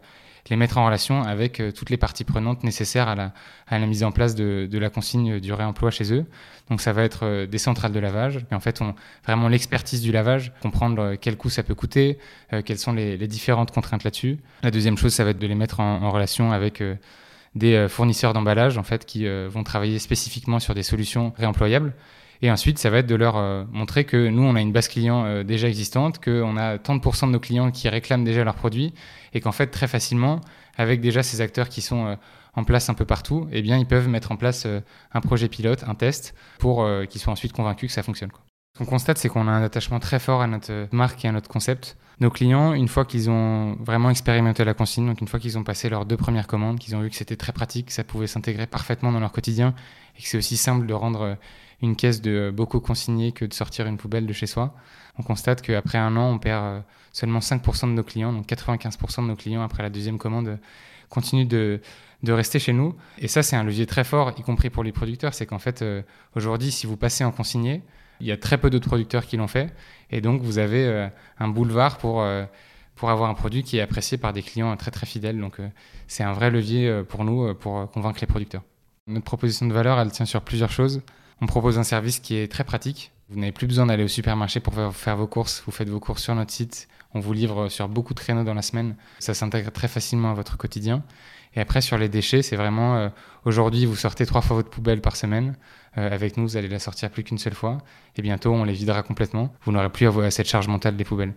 les 0.48 0.56
mettre 0.56 0.78
en 0.78 0.86
relation 0.86 1.22
avec 1.22 1.60
euh, 1.60 1.72
toutes 1.72 1.90
les 1.90 1.96
parties 1.96 2.24
prenantes 2.24 2.64
nécessaires 2.64 3.08
à 3.08 3.14
la, 3.14 3.86
mise 3.86 4.04
en 4.04 4.12
place 4.12 4.34
de, 4.34 4.68
la 4.72 4.90
consigne 4.90 5.40
du 5.40 5.52
réemploi 5.52 5.90
chez 5.90 6.12
eux. 6.12 6.24
Donc 6.70 6.80
ça 6.80 6.92
va 6.92 7.02
être 7.02 7.24
euh, 7.24 7.46
des 7.46 7.58
centrales 7.58 7.92
de 7.92 8.00
lavage, 8.00 8.44
et 8.50 8.54
en 8.54 8.60
fait 8.60 8.80
on, 8.80 8.94
vraiment 9.24 9.48
l'expertise 9.48 10.02
du 10.02 10.12
lavage, 10.12 10.52
comprendre 10.60 11.02
euh, 11.02 11.16
quel 11.20 11.36
coût 11.36 11.50
ça 11.50 11.62
peut 11.62 11.74
coûter, 11.74 12.18
quelles 12.64 12.78
sont 12.78 12.92
les, 12.92 13.18
différentes 13.28 13.72
contraintes 13.72 14.04
là-dessus. 14.04 14.38
La 14.62 14.70
deuxième 14.70 14.96
chose, 14.96 15.12
ça 15.12 15.24
va 15.24 15.30
être 15.30 15.38
de 15.38 15.46
les 15.46 15.54
mettre 15.54 15.80
en, 15.80 16.02
en 16.02 16.10
relation 16.10 16.52
avec 16.52 16.82
des 17.54 17.86
fournisseurs 17.88 18.32
d'emballage 18.32 18.78
en 18.78 18.82
fait 18.82 19.04
qui 19.04 19.26
vont 19.48 19.64
travailler 19.64 19.98
spécifiquement 19.98 20.58
sur 20.58 20.74
des 20.74 20.82
solutions 20.82 21.32
réemployables. 21.36 21.92
Et 22.40 22.50
ensuite, 22.50 22.78
ça 22.78 22.88
va 22.90 22.98
être 22.98 23.06
de 23.06 23.16
leur 23.16 23.66
montrer 23.72 24.04
que 24.04 24.28
nous, 24.28 24.42
on 24.42 24.54
a 24.54 24.60
une 24.60 24.72
base 24.72 24.86
client 24.86 25.42
déjà 25.42 25.68
existante, 25.68 26.22
qu'on 26.22 26.56
a 26.56 26.76
30% 26.76 27.26
de 27.26 27.32
nos 27.32 27.40
clients 27.40 27.72
qui 27.72 27.88
réclament 27.88 28.24
déjà 28.24 28.44
leurs 28.44 28.54
produits 28.54 28.94
et 29.32 29.40
qu'en 29.40 29.52
fait, 29.52 29.66
très 29.68 29.88
facilement, 29.88 30.40
avec 30.78 31.00
déjà 31.00 31.22
ces 31.22 31.40
acteurs 31.40 31.68
qui 31.68 31.82
sont 31.82 32.06
euh, 32.06 32.16
en 32.54 32.64
place 32.64 32.88
un 32.88 32.94
peu 32.94 33.04
partout, 33.04 33.48
eh 33.52 33.60
bien, 33.60 33.76
ils 33.76 33.86
peuvent 33.86 34.08
mettre 34.08 34.32
en 34.32 34.36
place 34.36 34.64
euh, 34.64 34.80
un 35.12 35.20
projet 35.20 35.48
pilote, 35.48 35.84
un 35.86 35.94
test, 35.94 36.34
pour 36.58 36.82
euh, 36.82 37.04
qu'ils 37.04 37.20
soient 37.20 37.32
ensuite 37.32 37.52
convaincus 37.52 37.88
que 37.88 37.94
ça 37.94 38.02
fonctionne. 38.02 38.30
Ce 38.74 38.78
qu'on 38.78 38.90
constate, 38.90 39.18
c'est 39.18 39.28
qu'on 39.28 39.48
a 39.48 39.50
un 39.50 39.62
attachement 39.62 39.98
très 39.98 40.20
fort 40.20 40.40
à 40.40 40.46
notre 40.46 40.88
marque 40.92 41.24
et 41.24 41.28
à 41.28 41.32
notre 41.32 41.48
concept. 41.48 41.96
Nos 42.20 42.30
clients, 42.30 42.74
une 42.74 42.86
fois 42.86 43.04
qu'ils 43.04 43.28
ont 43.28 43.76
vraiment 43.80 44.08
expérimenté 44.10 44.64
la 44.64 44.74
consigne, 44.74 45.06
donc 45.06 45.20
une 45.20 45.26
fois 45.26 45.40
qu'ils 45.40 45.58
ont 45.58 45.64
passé 45.64 45.88
leurs 45.88 46.06
deux 46.06 46.16
premières 46.16 46.46
commandes, 46.46 46.78
qu'ils 46.78 46.94
ont 46.94 47.00
vu 47.00 47.10
que 47.10 47.16
c'était 47.16 47.36
très 47.36 47.52
pratique, 47.52 47.86
que 47.86 47.92
ça 47.92 48.04
pouvait 48.04 48.28
s'intégrer 48.28 48.66
parfaitement 48.66 49.10
dans 49.10 49.20
leur 49.20 49.32
quotidien, 49.32 49.74
et 50.16 50.22
que 50.22 50.28
c'est 50.28 50.38
aussi 50.38 50.56
simple 50.56 50.86
de 50.86 50.94
rendre 50.94 51.36
une 51.80 51.96
caisse 51.96 52.20
de 52.20 52.52
bocaux 52.54 52.80
consignés 52.80 53.32
que 53.32 53.44
de 53.44 53.54
sortir 53.54 53.86
une 53.86 53.96
poubelle 53.96 54.26
de 54.26 54.32
chez 54.32 54.46
soi, 54.46 54.74
on 55.18 55.22
constate 55.22 55.62
qu'après 55.62 55.98
un 55.98 56.16
an, 56.16 56.32
on 56.32 56.38
perd 56.38 56.64
euh, 56.64 56.80
seulement 57.12 57.40
5% 57.40 57.86
de 57.86 57.92
nos 57.92 58.02
clients, 58.02 58.32
donc 58.32 58.46
95% 58.46 59.22
de 59.22 59.28
nos 59.28 59.36
clients 59.36 59.62
après 59.62 59.82
la 59.82 59.90
deuxième 59.90 60.18
commande 60.18 60.58
continuent 61.08 61.46
de, 61.46 61.80
de 62.22 62.32
rester 62.32 62.58
chez 62.58 62.72
nous. 62.72 62.94
Et 63.18 63.28
ça, 63.28 63.42
c'est 63.42 63.56
un 63.56 63.64
levier 63.64 63.86
très 63.86 64.04
fort, 64.04 64.32
y 64.38 64.42
compris 64.42 64.70
pour 64.70 64.84
les 64.84 64.92
producteurs. 64.92 65.34
C'est 65.34 65.46
qu'en 65.46 65.58
fait, 65.58 65.82
euh, 65.82 66.02
aujourd'hui, 66.36 66.70
si 66.70 66.86
vous 66.86 66.96
passez 66.96 67.24
en 67.24 67.32
consigné, 67.32 67.82
il 68.20 68.26
y 68.26 68.32
a 68.32 68.36
très 68.36 68.58
peu 68.58 68.70
d'autres 68.70 68.88
producteurs 68.88 69.24
qui 69.24 69.36
l'ont 69.36 69.48
fait. 69.48 69.72
Et 70.10 70.20
donc, 70.20 70.42
vous 70.42 70.58
avez 70.58 70.84
euh, 70.84 71.08
un 71.38 71.48
boulevard 71.48 71.98
pour, 71.98 72.24
pour 72.94 73.10
avoir 73.10 73.30
un 73.30 73.34
produit 73.34 73.62
qui 73.62 73.78
est 73.78 73.80
apprécié 73.80 74.18
par 74.18 74.32
des 74.32 74.42
clients 74.42 74.76
très, 74.76 74.90
très 74.90 75.06
fidèles. 75.06 75.40
Donc, 75.40 75.58
c'est 76.06 76.24
un 76.24 76.32
vrai 76.32 76.50
levier 76.50 77.02
pour 77.08 77.24
nous 77.24 77.54
pour 77.54 77.90
convaincre 77.90 78.18
les 78.20 78.26
producteurs. 78.26 78.62
Notre 79.06 79.24
proposition 79.24 79.66
de 79.66 79.72
valeur, 79.72 79.98
elle 79.98 80.12
tient 80.12 80.26
sur 80.26 80.42
plusieurs 80.42 80.70
choses. 80.70 81.00
On 81.40 81.46
propose 81.46 81.78
un 81.78 81.84
service 81.84 82.18
qui 82.18 82.36
est 82.36 82.50
très 82.50 82.64
pratique, 82.64 83.12
Vous 83.30 83.38
n'avez 83.38 83.52
plus 83.52 83.66
besoin 83.66 83.86
d'aller 83.86 84.04
au 84.04 84.08
supermarché 84.08 84.58
pour 84.58 84.74
faire 84.92 85.16
vos 85.16 85.26
courses. 85.26 85.62
Vous 85.66 85.72
faites 85.72 85.88
vos 85.88 86.00
courses 86.00 86.22
sur 86.22 86.34
notre 86.34 86.50
site. 86.50 86.88
On 87.14 87.20
vous 87.20 87.32
livre 87.32 87.68
sur 87.68 87.88
beaucoup 87.88 88.14
de 88.14 88.20
créneaux 88.20 88.44
dans 88.44 88.54
la 88.54 88.62
semaine. 88.62 88.96
Ça 89.18 89.34
s'intègre 89.34 89.70
très 89.70 89.88
facilement 89.88 90.30
à 90.30 90.34
votre 90.34 90.56
quotidien. 90.56 91.02
Et 91.54 91.60
après, 91.60 91.80
sur 91.80 91.96
les 91.98 92.08
déchets, 92.08 92.42
c'est 92.42 92.56
vraiment 92.56 92.96
euh, 92.96 93.08
aujourd'hui, 93.44 93.86
vous 93.86 93.96
sortez 93.96 94.26
trois 94.26 94.40
fois 94.40 94.56
votre 94.56 94.70
poubelle 94.70 95.00
par 95.00 95.16
semaine. 95.16 95.56
Euh, 95.96 96.10
avec 96.12 96.36
nous, 96.36 96.44
vous 96.44 96.56
allez 96.56 96.68
la 96.68 96.78
sortir 96.78 97.10
plus 97.10 97.22
qu'une 97.22 97.38
seule 97.38 97.54
fois. 97.54 97.78
Et 98.16 98.22
bientôt, 98.22 98.52
on 98.52 98.64
les 98.64 98.72
videra 98.74 99.02
complètement. 99.02 99.52
Vous 99.62 99.72
n'aurez 99.72 99.90
plus 99.90 100.06
à 100.06 100.30
cette 100.30 100.48
charge 100.48 100.68
mentale 100.68 100.96
des 100.96 101.04
poubelles. 101.04 101.34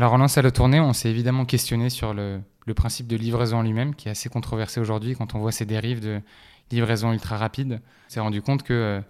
Alors 0.00 0.14
en 0.14 0.16
lançant 0.16 0.40
la 0.40 0.50
tournée, 0.50 0.80
on 0.80 0.94
s'est 0.94 1.10
évidemment 1.10 1.44
questionné 1.44 1.90
sur 1.90 2.14
le, 2.14 2.40
principe 2.74 3.06
de 3.06 3.16
livraison 3.16 3.60
lui-même, 3.60 3.94
qui 3.94 4.08
est 4.08 4.10
assez 4.10 4.30
controversé 4.30 4.80
aujourd'hui 4.80 5.14
quand 5.14 5.34
on 5.34 5.40
voit 5.40 5.52
ces 5.52 5.66
dérives 5.66 6.00
de 6.00 6.22
livraison 6.70 7.12
ultra 7.12 7.36
rapide. 7.36 7.82
On 8.06 8.10
s'est 8.10 8.20
rendu 8.20 8.40
compte 8.40 8.62
que 8.62 8.72
euh, 8.72 9.00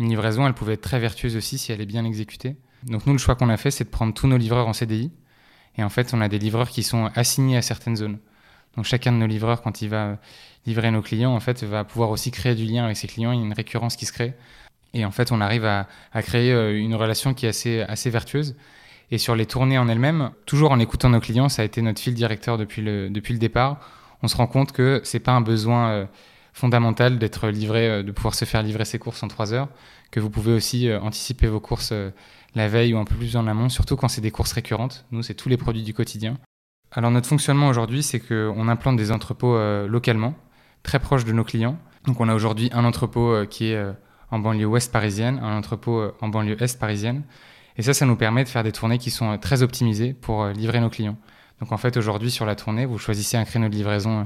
une 0.00 0.08
livraison, 0.08 0.48
elle 0.48 0.54
pouvait 0.54 0.72
être 0.72 0.80
très 0.80 0.98
vertueuse 0.98 1.36
aussi 1.36 1.56
si 1.56 1.70
elle 1.70 1.80
est 1.80 1.86
bien 1.86 2.04
exécutée. 2.04 2.56
Donc 2.82 3.06
nous, 3.06 3.12
le 3.12 3.20
choix 3.20 3.36
qu'on 3.36 3.48
a 3.48 3.56
fait, 3.56 3.70
c'est 3.70 3.84
de 3.84 3.90
prendre 3.90 4.12
tous 4.12 4.26
nos 4.26 4.36
livreurs 4.36 4.66
en 4.66 4.72
CDI. 4.72 5.12
Et 5.78 5.84
en 5.84 5.88
fait, 5.88 6.12
on 6.14 6.20
a 6.20 6.26
des 6.26 6.40
livreurs 6.40 6.70
qui 6.70 6.82
sont 6.82 7.12
assignés 7.14 7.56
à 7.56 7.62
certaines 7.62 7.94
zones. 7.94 8.18
Donc 8.74 8.86
chacun 8.86 9.12
de 9.12 9.18
nos 9.18 9.28
livreurs, 9.28 9.62
quand 9.62 9.82
il 9.82 9.88
va 9.88 10.18
livrer 10.66 10.90
nos 10.90 11.00
clients, 11.00 11.32
en 11.32 11.40
fait, 11.40 11.62
va 11.62 11.84
pouvoir 11.84 12.10
aussi 12.10 12.32
créer 12.32 12.56
du 12.56 12.64
lien 12.64 12.86
avec 12.86 12.96
ses 12.96 13.06
clients. 13.06 13.30
Il 13.30 13.38
y 13.38 13.42
a 13.42 13.46
une 13.46 13.52
récurrence 13.52 13.94
qui 13.94 14.04
se 14.04 14.12
crée. 14.12 14.34
Et 14.94 15.04
en 15.04 15.12
fait, 15.12 15.30
on 15.30 15.40
arrive 15.40 15.64
à, 15.64 15.86
créer 16.22 16.52
euh, 16.52 16.76
une 16.76 16.96
relation 16.96 17.34
qui 17.34 17.46
est 17.46 17.50
assez, 17.50 17.82
assez 17.82 18.10
vertueuse. 18.10 18.56
Et 19.10 19.18
sur 19.18 19.34
les 19.34 19.46
tournées 19.46 19.78
en 19.78 19.88
elles-mêmes, 19.88 20.30
toujours 20.46 20.70
en 20.70 20.78
écoutant 20.78 21.08
nos 21.08 21.20
clients, 21.20 21.48
ça 21.48 21.62
a 21.62 21.64
été 21.64 21.82
notre 21.82 22.00
fil 22.00 22.14
directeur 22.14 22.58
depuis 22.58 22.80
le, 22.82 23.10
depuis 23.10 23.34
le 23.34 23.40
départ. 23.40 23.80
On 24.22 24.28
se 24.28 24.36
rend 24.36 24.46
compte 24.46 24.72
que 24.72 25.00
c'est 25.04 25.20
pas 25.20 25.32
un 25.32 25.40
besoin 25.40 25.90
euh, 25.90 26.06
fondamental 26.52 27.18
d'être 27.18 27.48
livré, 27.48 27.88
euh, 27.88 28.02
de 28.02 28.12
pouvoir 28.12 28.34
se 28.34 28.44
faire 28.44 28.62
livrer 28.62 28.84
ses 28.84 28.98
courses 28.98 29.22
en 29.22 29.28
trois 29.28 29.52
heures, 29.52 29.68
que 30.12 30.20
vous 30.20 30.30
pouvez 30.30 30.52
aussi 30.52 30.88
euh, 30.88 31.00
anticiper 31.00 31.48
vos 31.48 31.60
courses 31.60 31.92
la 32.54 32.68
veille 32.68 32.94
ou 32.94 32.98
un 32.98 33.04
peu 33.04 33.14
plus 33.14 33.36
en 33.36 33.46
amont, 33.46 33.68
surtout 33.68 33.96
quand 33.96 34.08
c'est 34.08 34.20
des 34.20 34.30
courses 34.30 34.52
récurrentes. 34.52 35.04
Nous, 35.10 35.22
c'est 35.22 35.34
tous 35.34 35.48
les 35.48 35.56
produits 35.56 35.82
du 35.82 35.94
quotidien. 35.94 36.38
Alors 36.92 37.12
notre 37.12 37.28
fonctionnement 37.28 37.68
aujourd'hui, 37.68 38.02
c'est 38.02 38.18
qu'on 38.18 38.66
implante 38.66 38.96
des 38.96 39.12
entrepôts 39.12 39.56
localement, 39.86 40.34
très 40.82 40.98
proches 40.98 41.24
de 41.24 41.30
nos 41.30 41.44
clients. 41.44 41.78
Donc 42.06 42.20
on 42.20 42.28
a 42.28 42.34
aujourd'hui 42.34 42.68
un 42.72 42.84
entrepôt 42.84 43.46
qui 43.46 43.66
est 43.66 43.80
en 44.32 44.40
banlieue 44.40 44.66
ouest 44.66 44.90
parisienne, 44.90 45.38
un 45.40 45.56
entrepôt 45.56 46.10
en 46.20 46.28
banlieue 46.28 46.60
est 46.60 46.76
parisienne, 46.76 47.22
et 47.76 47.82
ça, 47.82 47.94
ça 47.94 48.06
nous 48.06 48.16
permet 48.16 48.44
de 48.44 48.48
faire 48.48 48.62
des 48.62 48.72
tournées 48.72 48.98
qui 48.98 49.10
sont 49.10 49.32
euh, 49.32 49.36
très 49.36 49.62
optimisées 49.62 50.12
pour 50.12 50.42
euh, 50.42 50.52
livrer 50.52 50.80
nos 50.80 50.90
clients. 50.90 51.16
Donc 51.60 51.72
en 51.72 51.76
fait, 51.76 51.96
aujourd'hui, 51.96 52.30
sur 52.30 52.46
la 52.46 52.54
tournée, 52.54 52.86
vous 52.86 52.98
choisissez 52.98 53.36
un 53.36 53.44
créneau 53.44 53.68
de 53.68 53.74
livraison 53.74 54.20
euh, 54.20 54.24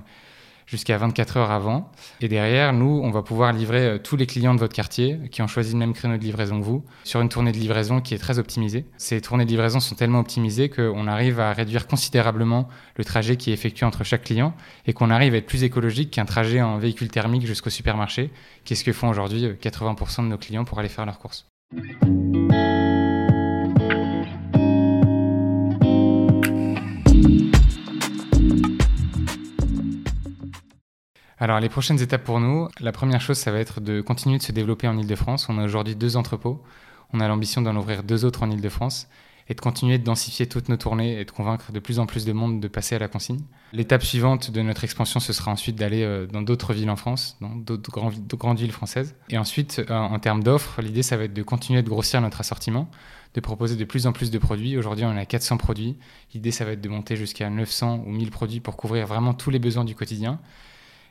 jusqu'à 0.67 0.97
24 0.97 1.37
heures 1.37 1.51
avant. 1.51 1.93
Et 2.21 2.29
derrière, 2.29 2.73
nous, 2.73 3.01
on 3.03 3.11
va 3.11 3.23
pouvoir 3.23 3.53
livrer 3.53 4.01
tous 4.03 4.17
les 4.17 4.27
clients 4.27 4.55
de 4.55 4.61
votre 4.61 4.75
quartier 4.75 5.19
qui 5.31 5.43
ont 5.43 5.47
choisi 5.47 5.73
le 5.73 5.79
même 5.79 5.93
créneau 5.93 6.17
de 6.17 6.23
livraison 6.23 6.59
que 6.59 6.65
vous 6.65 6.83
sur 7.05 7.21
une 7.21 7.29
tournée 7.29 7.53
de 7.53 7.59
livraison 7.59 8.01
qui 8.01 8.15
est 8.15 8.19
très 8.19 8.39
optimisée. 8.39 8.87
Ces 8.97 9.21
tournées 9.21 9.45
de 9.45 9.51
livraison 9.51 9.79
sont 9.79 9.95
tellement 9.95 10.21
optimisées 10.21 10.71
qu'on 10.71 11.07
arrive 11.07 11.39
à 11.39 11.53
réduire 11.53 11.87
considérablement 11.87 12.67
le 12.97 13.05
trajet 13.05 13.37
qui 13.37 13.51
est 13.51 13.53
effectué 13.53 13.85
entre 13.85 14.05
chaque 14.05 14.23
client 14.23 14.55
et 14.87 14.95
qu'on 14.95 15.11
arrive 15.11 15.35
à 15.35 15.37
être 15.37 15.47
plus 15.47 15.65
écologique 15.65 16.11
qu'un 16.13 16.25
trajet 16.25 16.63
en 16.63 16.79
véhicule 16.79 17.09
thermique 17.09 17.47
jusqu'au 17.47 17.69
supermarché, 17.69 18.31
Qu'est-ce 18.65 18.85
que 18.85 18.93
font 18.95 19.11
aujourd'hui 19.11 19.47
80% 19.47 20.23
de 20.23 20.29
nos 20.29 20.39
clients 20.39 20.65
pour 20.65 20.79
aller 20.79 20.89
faire 20.89 21.05
leurs 21.05 21.19
courses. 21.19 21.47
Alors 31.45 31.61
les 31.61 31.69
prochaines 31.69 32.01
étapes 32.01 32.25
pour 32.25 32.41
nous, 32.41 32.69
la 32.81 32.91
première 32.91 33.21
chose, 33.21 33.37
ça 33.37 33.53
va 33.53 33.59
être 33.59 33.83
de 33.83 34.01
continuer 34.01 34.39
de 34.39 34.43
se 34.43 34.51
développer 34.51 34.89
en 34.89 34.97
Ile-de-France. 34.97 35.51
On 35.51 35.59
a 35.59 35.65
aujourd'hui 35.65 35.95
deux 35.95 36.17
entrepôts. 36.17 36.63
On 37.13 37.21
a 37.21 37.29
l'ambition 37.29 37.61
d'en 37.61 37.77
ouvrir 37.77 38.03
deux 38.03 38.25
autres 38.25 38.45
en 38.45 38.51
Ile-de-France 38.51 39.09
et 39.51 39.55
de 39.55 39.61
continuer 39.61 39.99
de 39.99 40.05
densifier 40.05 40.47
toutes 40.47 40.71
nos 40.71 40.79
tournées 40.79 41.21
et 41.21 41.25
de 41.27 41.31
convaincre 41.31 41.71
de 41.71 41.79
plus 41.81 41.99
en 41.99 42.07
plus 42.07 42.25
de 42.25 42.33
monde 42.33 42.61
de 42.61 42.69
passer 42.69 42.95
à 42.95 42.99
la 42.99 43.09
consigne. 43.09 43.43
L'étape 43.75 44.03
suivante 44.03 44.53
de 44.53 44.63
notre 44.63 44.85
expansion, 44.85 45.21
ce 45.21 45.35
sera 45.35 45.51
ensuite 45.51 45.77
d'aller 45.77 46.03
euh, 46.03 46.27
dans 46.27 46.41
d'autres 46.41 46.73
villes 46.73 46.89
en 46.89 46.97
France, 46.97 47.37
dans 47.43 47.55
d'autres 47.55 47.91
grandes 48.39 48.59
villes 48.59 48.73
françaises. 48.73 49.15
Et 49.29 49.37
ensuite, 49.37 49.85
euh, 49.91 49.95
en 49.95 50.19
termes 50.19 50.43
d'offres, 50.43 50.81
l'idée, 50.81 51.03
ça 51.03 51.19
va 51.19 51.25
être 51.25 51.35
de 51.35 51.43
continuer 51.43 51.83
de 51.83 51.91
grossir 51.91 52.23
notre 52.23 52.41
assortiment, 52.41 52.91
de 53.35 53.41
proposer 53.43 53.77
de 53.77 53.85
plus 53.85 54.07
en 54.07 54.13
plus 54.13 54.31
de 54.31 54.39
produits. 54.39 54.79
Aujourd'hui, 54.79 55.05
on 55.05 55.15
a 55.15 55.27
400 55.27 55.59
produits. 55.59 55.99
L'idée, 56.33 56.53
ça 56.53 56.65
va 56.65 56.71
être 56.71 56.81
de 56.81 56.89
monter 56.89 57.17
jusqu'à 57.17 57.51
900 57.51 58.05
ou 58.07 58.13
1000 58.13 58.31
produits 58.31 58.61
pour 58.61 58.79
couvrir 58.79 59.07
vraiment 59.07 59.35
tous 59.35 59.51
les 59.51 59.59
besoins 59.59 59.85
du 59.85 59.95
quotidien. 59.95 60.41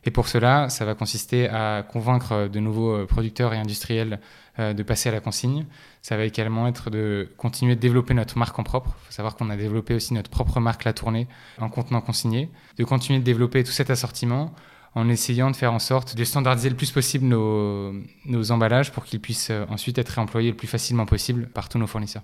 Et 0.06 0.12
pour 0.12 0.28
cela, 0.28 0.70
ça 0.70 0.86
va 0.86 0.96
consister 0.96 1.48
à 1.50 1.84
convaincre 1.84 2.48
de 2.48 2.60
nouveaux 2.60 2.94
euh, 2.94 3.06
producteurs 3.06 3.54
et 3.54 3.58
industriels 3.58 4.20
euh, 4.60 4.74
de 4.74 4.84
passer 4.84 5.10
à 5.10 5.12
la 5.12 5.22
consigne. 5.22 5.66
Ça 6.02 6.18
va 6.18 6.26
également 6.26 6.68
être 6.68 6.90
de 6.90 7.30
continuer 7.38 7.76
de 7.76 7.80
développer 7.80 8.14
notre 8.14 8.38
marque 8.38 8.58
en 8.60 8.64
propre. 8.64 8.96
Il 9.04 9.06
faut 9.08 9.12
savoir 9.14 9.36
qu'on 9.36 9.50
a 9.50 9.56
développé 9.56 9.94
aussi 9.94 10.14
notre 10.14 10.30
propre 10.30 10.60
marque 10.60 10.84
La 10.84 10.94
Tournée 10.94 11.28
en 11.60 11.70
contenant 11.70 12.02
consigné. 12.02 12.50
De 12.78 12.84
continuer 12.84 13.20
de 13.20 13.24
développer 13.24 13.64
tout 13.64 13.72
cet 13.72 13.90
assortiment 13.90 14.54
en 14.96 15.10
essayant 15.10 15.50
de 15.50 15.56
faire 15.56 15.74
en 15.74 15.80
sorte 15.80 16.16
de 16.16 16.24
standardiser 16.24 16.70
le 16.70 16.76
plus 16.76 16.92
possible 16.92 17.26
nos, 17.26 17.94
nos 18.26 18.52
emballages 18.52 18.92
pour 18.92 19.06
qu'ils 19.06 19.22
puissent 19.22 19.50
euh, 19.50 19.66
ensuite 19.70 19.98
être 19.98 20.10
réemployés 20.10 20.52
le 20.52 20.58
plus 20.58 20.68
facilement 20.68 21.06
possible 21.06 21.48
par 21.48 21.70
tous 21.70 21.80
nos 21.80 21.88
fournisseurs. 21.88 22.24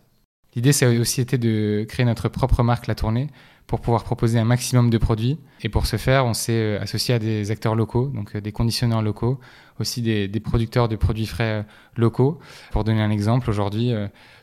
L'idée, 0.55 0.71
a 0.83 0.89
aussi 0.99 1.21
été 1.21 1.37
de 1.37 1.85
créer 1.87 2.05
notre 2.05 2.27
propre 2.27 2.63
marque 2.63 2.87
La 2.87 2.95
Tournée 2.95 3.27
pour 3.69 3.81
pouvoir 3.81 4.03
proposer 4.03 4.39
un 4.39 4.45
maximum 4.45 4.89
de 4.89 4.97
produits. 4.97 5.37
Et 5.61 5.69
pour 5.69 5.85
ce 5.85 5.97
faire, 5.97 6.25
on 6.25 6.33
s'est 6.33 6.53
euh, 6.53 6.81
associé 6.81 7.13
à 7.13 7.19
des 7.19 7.51
acteurs 7.51 7.75
locaux, 7.75 8.07
donc 8.07 8.35
euh, 8.35 8.41
des 8.41 8.51
conditionneurs 8.51 9.03
locaux, 9.03 9.39
aussi 9.79 10.01
des, 10.01 10.27
producteurs 10.39 10.87
de 10.87 10.95
produits 10.95 11.27
frais 11.27 11.59
euh, 11.59 11.63
locaux. 11.95 12.39
Pour 12.71 12.83
donner 12.83 13.03
un 13.03 13.11
exemple, 13.11 13.47
aujourd'hui, 13.47 13.93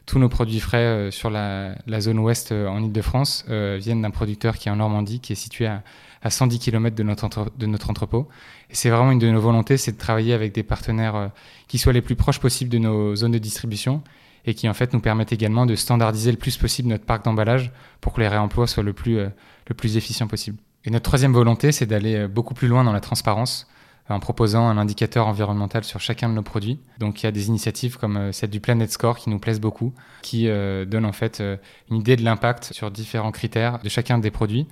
tous 0.06 0.20
nos 0.20 0.28
produits 0.28 0.60
frais 0.60 1.10
sur 1.10 1.28
la, 1.28 1.74
zone 1.98 2.20
ouest 2.20 2.52
en 2.52 2.80
Ile-de-France 2.82 3.44
viennent 3.48 4.02
d'un 4.02 4.10
producteur 4.10 4.56
qui 4.56 4.68
est 4.68 4.72
en 4.72 4.76
Normandie, 4.76 5.18
qui 5.20 5.32
est 5.32 5.36
situé 5.36 5.66
à, 5.66 5.82
110 6.28 6.58
km 6.58 6.94
de 6.96 7.02
notre, 7.02 7.28
de 7.56 7.66
notre 7.66 7.90
entrepôt. 7.90 8.28
Et 8.70 8.74
c'est 8.74 8.90
vraiment 8.90 9.12
une 9.12 9.18
de 9.18 9.30
nos 9.30 9.40
volontés, 9.40 9.76
c'est 9.76 9.92
de 9.92 9.98
travailler 9.98 10.34
avec 10.34 10.52
des 10.52 10.62
partenaires 10.62 11.30
qui 11.68 11.78
soient 11.78 11.92
les 11.92 12.02
plus 12.02 12.16
proches 12.16 12.40
possibles 12.40 12.70
de 12.70 12.78
nos 12.78 13.16
zones 13.16 13.32
de 13.32 13.38
distribution 13.38 14.02
et 14.46 14.54
qui 14.54 14.68
en 14.68 14.74
fait 14.74 14.92
nous 14.92 15.00
permettent 15.00 15.32
également 15.32 15.66
de 15.66 15.74
standardiser 15.74 16.30
le 16.30 16.38
plus 16.38 16.56
possible 16.56 16.88
notre 16.88 17.04
parc 17.04 17.24
d'emballage 17.24 17.72
pour 18.00 18.12
que 18.12 18.20
les 18.20 18.28
réemplois 18.28 18.66
soient 18.66 18.84
le 18.84 18.92
plus, 18.92 19.18
euh, 19.18 19.28
le 19.66 19.74
plus 19.74 19.96
efficient 19.96 20.28
possible. 20.28 20.58
Et 20.84 20.90
notre 20.90 21.04
troisième 21.04 21.32
volonté, 21.32 21.72
c'est 21.72 21.86
d'aller 21.86 22.14
euh, 22.14 22.28
beaucoup 22.28 22.54
plus 22.54 22.68
loin 22.68 22.84
dans 22.84 22.92
la 22.92 23.00
transparence 23.00 23.66
en 24.08 24.20
proposant 24.20 24.68
un 24.68 24.78
indicateur 24.78 25.26
environnemental 25.26 25.82
sur 25.82 25.98
chacun 25.98 26.28
de 26.28 26.34
nos 26.34 26.42
produits. 26.42 26.78
Donc 27.00 27.20
il 27.20 27.26
y 27.26 27.28
a 27.28 27.32
des 27.32 27.48
initiatives 27.48 27.98
comme 27.98 28.16
euh, 28.16 28.32
celle 28.32 28.50
du 28.50 28.60
Planet 28.60 28.88
Score 28.88 29.18
qui 29.18 29.30
nous 29.30 29.40
plaisent 29.40 29.60
beaucoup, 29.60 29.92
qui 30.22 30.46
donne 30.46 31.04
en 31.04 31.12
fait 31.12 31.42
une 31.90 31.96
idée 31.96 32.14
de 32.14 32.22
l'impact 32.22 32.72
sur 32.72 32.92
différents 32.92 33.32
critères 33.32 33.80
de 33.80 33.88
chacun 33.88 34.18
des 34.18 34.30
produits. 34.30 34.68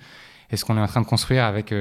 Et 0.50 0.56
ce 0.56 0.64
qu'on 0.64 0.76
est 0.76 0.80
en 0.80 0.86
train 0.86 1.00
de 1.00 1.06
construire 1.06 1.44
avec 1.44 1.74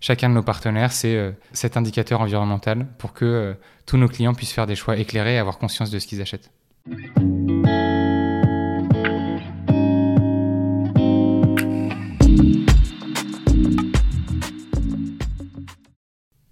chacun 0.00 0.30
de 0.30 0.34
nos 0.34 0.42
partenaires, 0.42 0.92
c'est 0.92 1.34
cet 1.52 1.76
indicateur 1.76 2.20
environnemental 2.20 2.86
pour 2.98 3.12
que 3.12 3.56
tous 3.84 3.98
nos 3.98 4.08
clients 4.08 4.32
puissent 4.32 4.52
faire 4.52 4.66
des 4.66 4.76
choix 4.76 4.96
éclairés 4.96 5.34
et 5.34 5.38
avoir 5.38 5.58
conscience 5.58 5.90
de 5.90 5.98
ce 5.98 6.06
qu'ils 6.06 6.22
achètent. 6.22 6.50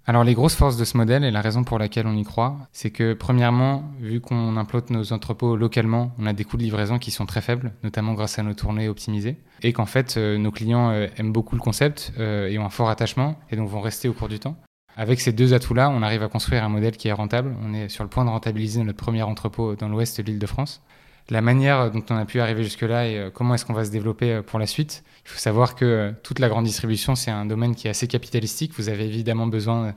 Alors 0.07 0.23
les 0.23 0.35
grosses 0.35 0.55
forces 0.55 0.77
de 0.77 0.85
ce 0.85 0.97
modèle 0.97 1.23
et 1.23 1.31
la 1.31 1.41
raison 1.41 1.63
pour 1.63 1.79
laquelle 1.79 2.05
on 2.05 2.15
y 2.15 2.23
croit, 2.23 2.57
c'est 2.71 2.91
que 2.91 3.13
premièrement, 3.13 3.91
vu 3.99 4.21
qu'on 4.21 4.55
implote 4.55 4.91
nos 4.91 5.13
entrepôts 5.13 5.55
localement, 5.55 6.13
on 6.19 6.27
a 6.27 6.33
des 6.33 6.43
coûts 6.43 6.57
de 6.57 6.61
livraison 6.61 6.99
qui 6.99 7.09
sont 7.09 7.25
très 7.25 7.41
faibles, 7.41 7.73
notamment 7.83 8.13
grâce 8.13 8.37
à 8.37 8.43
nos 8.43 8.53
tournées 8.53 8.87
optimisées, 8.87 9.37
et 9.63 9.73
qu'en 9.73 9.87
fait 9.87 10.15
euh, 10.17 10.37
nos 10.37 10.51
clients 10.51 10.91
euh, 10.91 11.07
aiment 11.17 11.33
beaucoup 11.33 11.55
le 11.55 11.61
concept 11.61 12.13
euh, 12.19 12.47
et 12.47 12.59
ont 12.59 12.65
un 12.65 12.69
fort 12.69 12.89
attachement, 12.89 13.39
et 13.49 13.55
donc 13.55 13.67
vont 13.67 13.81
rester 13.81 14.07
au 14.07 14.13
cours 14.13 14.29
du 14.29 14.37
temps. 14.37 14.55
Avec 14.97 15.19
ces 15.19 15.33
deux 15.33 15.53
atouts-là, 15.53 15.89
on 15.89 16.01
arrive 16.01 16.23
à 16.23 16.29
construire 16.29 16.63
un 16.63 16.69
modèle 16.69 16.95
qui 16.95 17.09
est 17.09 17.13
rentable. 17.13 17.53
On 17.63 17.73
est 17.73 17.89
sur 17.89 18.03
le 18.03 18.09
point 18.09 18.23
de 18.23 18.29
rentabiliser 18.29 18.81
notre 18.83 18.97
premier 18.97 19.23
entrepôt 19.23 19.75
dans 19.75 19.89
l'ouest 19.89 20.19
de 20.19 20.23
l'île 20.23 20.39
de 20.39 20.45
France. 20.47 20.81
La 21.29 21.41
manière 21.41 21.91
dont 21.91 22.03
on 22.11 22.15
a 22.15 22.25
pu 22.25 22.39
arriver 22.39 22.63
jusque-là 22.63 23.07
et 23.07 23.17
euh, 23.17 23.29
comment 23.31 23.55
est-ce 23.55 23.65
qu'on 23.65 23.73
va 23.73 23.83
se 23.83 23.89
développer 23.89 24.31
euh, 24.31 24.41
pour 24.43 24.59
la 24.59 24.67
suite. 24.67 25.03
Il 25.25 25.29
faut 25.29 25.39
savoir 25.39 25.75
que 25.75 25.83
euh, 25.83 26.11
toute 26.21 26.37
la 26.37 26.49
grande 26.49 26.65
distribution, 26.65 27.15
c'est 27.15 27.31
un 27.31 27.45
domaine 27.45 27.73
qui 27.73 27.87
est 27.87 27.89
assez 27.89 28.07
capitalistique. 28.07 28.73
Vous 28.77 28.89
avez 28.89 29.05
évidemment 29.05 29.47
besoin 29.47 29.95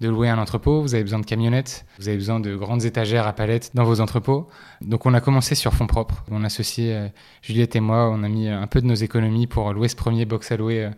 de 0.00 0.08
louer 0.08 0.28
un 0.28 0.38
entrepôt, 0.38 0.82
vous 0.82 0.94
avez 0.94 1.04
besoin 1.04 1.20
de 1.20 1.24
camionnettes, 1.24 1.86
vous 1.98 2.08
avez 2.08 2.16
besoin 2.16 2.40
de 2.40 2.56
grandes 2.56 2.84
étagères 2.84 3.26
à 3.26 3.32
palettes 3.32 3.70
dans 3.74 3.84
vos 3.84 4.00
entrepôts. 4.00 4.48
Donc 4.80 5.06
on 5.06 5.14
a 5.14 5.20
commencé 5.20 5.54
sur 5.54 5.72
fonds 5.72 5.86
propres. 5.86 6.24
Mon 6.30 6.42
associé 6.42 6.94
euh, 6.94 7.08
Juliette 7.42 7.76
et 7.76 7.80
moi, 7.80 8.10
on 8.10 8.24
a 8.24 8.28
mis 8.28 8.48
un 8.48 8.66
peu 8.66 8.80
de 8.80 8.86
nos 8.86 8.94
économies 8.94 9.46
pour 9.46 9.72
louer 9.72 9.88
ce 9.88 9.94
premier 9.94 10.24
box 10.24 10.50
à 10.50 10.56
louer 10.56 10.84
euh, 10.84 10.90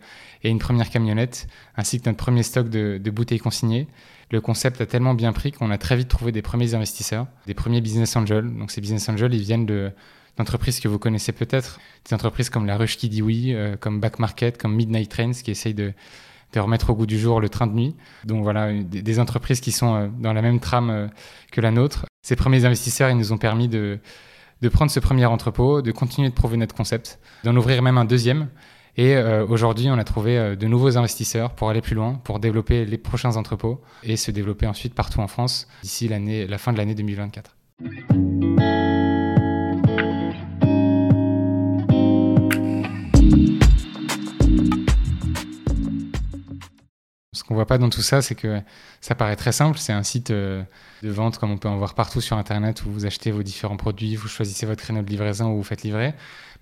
et 0.43 0.49
une 0.49 0.57
première 0.57 0.89
camionnette, 0.89 1.47
ainsi 1.75 2.01
que 2.01 2.09
notre 2.09 2.17
premier 2.17 2.41
stock 2.41 2.69
de, 2.69 3.09
bouteilles 3.11 3.39
consignées. 3.39 3.87
Le 4.31 4.41
concept 4.41 4.81
a 4.81 4.85
tellement 4.85 5.13
bien 5.13 5.31
pris 5.31 5.51
qu'on 5.51 5.71
a 5.71 5.77
très 5.77 5.95
vite 5.95 6.09
trouvé 6.09 6.31
des 6.31 6.41
premiers 6.41 6.73
investisseurs, 6.73 7.27
des 7.45 7.53
premiers 7.53 7.81
business 7.81 8.15
angels. 8.15 8.51
Donc 8.57 8.71
ces 8.71 8.81
business 8.81 9.07
angels, 9.09 9.33
ils 9.33 9.43
viennent 9.43 9.65
de 9.65 9.91
d'entreprises 10.37 10.79
que 10.79 10.87
vous 10.87 10.99
connaissez 10.99 11.31
peut-être, 11.31 11.79
des 12.07 12.13
entreprises 12.13 12.51
comme 12.51 12.67
La 12.67 12.77
Ruche 12.77 12.97
qui 12.97 13.09
dit 13.09 13.55
comme 13.79 13.99
Back 13.99 14.19
Market, 14.19 14.59
comme 14.59 14.75
Midnight 14.75 15.09
Trains 15.09 15.31
qui 15.31 15.49
essayent 15.49 15.73
de, 15.73 15.93
de 16.53 16.59
remettre 16.59 16.89
au 16.89 16.95
goût 16.95 17.05
du 17.05 17.19
jour 17.19 17.41
le 17.41 17.49
train 17.49 17.67
de 17.67 17.73
nuit. 17.73 17.95
Donc 18.25 18.43
voilà, 18.43 18.71
des, 18.73 19.19
entreprises 19.19 19.59
qui 19.59 19.71
sont 19.71 20.11
dans 20.19 20.33
la 20.33 20.41
même 20.41 20.59
trame 20.59 21.09
que 21.51 21.61
la 21.61 21.71
nôtre. 21.71 22.05
Ces 22.21 22.35
premiers 22.35 22.65
investisseurs, 22.65 23.09
ils 23.09 23.17
nous 23.17 23.33
ont 23.33 23.37
permis 23.37 23.67
de, 23.67 23.99
de 24.61 24.69
prendre 24.69 24.91
ce 24.91 24.99
premier 24.99 25.25
entrepôt, 25.25 25.81
de 25.81 25.91
continuer 25.91 26.29
de 26.29 26.33
prouver 26.33 26.57
notre 26.57 26.75
concept, 26.75 27.19
d'en 27.43 27.55
ouvrir 27.55 27.81
même 27.81 27.97
un 27.97 28.05
deuxième. 28.05 28.49
Et 28.97 29.15
euh, 29.15 29.45
aujourd'hui, 29.45 29.89
on 29.89 29.97
a 29.97 30.03
trouvé 30.03 30.37
euh, 30.37 30.55
de 30.55 30.65
nouveaux 30.65 30.97
investisseurs 30.97 31.51
pour 31.51 31.69
aller 31.69 31.81
plus 31.81 31.95
loin, 31.95 32.15
pour 32.23 32.39
développer 32.39 32.83
les 32.83 32.97
prochains 32.97 33.35
entrepôts 33.35 33.79
et 34.03 34.17
se 34.17 34.31
développer 34.31 34.65
ensuite 34.65 34.95
partout 34.95 35.19
en 35.19 35.27
France 35.27 35.67
d'ici 35.83 36.07
la 36.07 36.57
fin 36.57 36.73
de 36.73 36.77
l'année 36.77 36.95
2024. 36.95 37.55
Qu'on 47.47 47.55
voit 47.55 47.65
pas 47.65 47.77
dans 47.77 47.89
tout 47.89 48.01
ça, 48.01 48.21
c'est 48.21 48.35
que 48.35 48.61
ça 49.01 49.15
paraît 49.15 49.35
très 49.35 49.51
simple. 49.51 49.77
C'est 49.77 49.93
un 49.93 50.03
site 50.03 50.31
euh, 50.31 50.63
de 51.03 51.09
vente 51.09 51.37
comme 51.37 51.51
on 51.51 51.57
peut 51.57 51.69
en 51.69 51.77
voir 51.77 51.93
partout 51.93 52.21
sur 52.21 52.37
Internet 52.37 52.83
où 52.85 52.91
vous 52.91 53.05
achetez 53.05 53.31
vos 53.31 53.43
différents 53.43 53.77
produits, 53.77 54.15
vous 54.15 54.27
choisissez 54.27 54.65
votre 54.65 54.83
créneau 54.83 55.01
de 55.01 55.09
livraison 55.09 55.51
ou 55.51 55.57
vous 55.57 55.63
faites 55.63 55.83
livrer. 55.83 56.13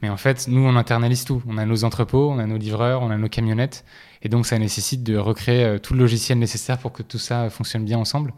Mais 0.02 0.10
en 0.10 0.18
fait, 0.18 0.48
nous, 0.48 0.62
on 0.62 0.76
internalise 0.76 1.26
tout. 1.26 1.42
On 1.48 1.58
a 1.58 1.66
nos 1.66 1.84
entrepôts, 1.84 2.30
on 2.30 2.40
a 2.40 2.46
nos 2.46 2.58
livreurs, 2.58 3.02
on 3.02 3.10
a 3.10 3.18
nos 3.18 3.30
camionnettes. 3.30 3.86
Et 4.22 4.30
donc, 4.30 4.46
ça 4.46 4.60
nécessite 4.60 5.04
de 5.04 5.18
recréer 5.18 5.64
euh, 5.64 5.80
tout 5.80 5.94
le 5.94 6.00
logiciel 6.00 6.38
nécessaire 6.38 6.78
pour 6.78 6.92
que 6.92 7.04
tout 7.04 7.20
ça 7.20 7.50
fonctionne 7.50 7.86
bien 7.86 7.98
ensemble. 7.98 8.34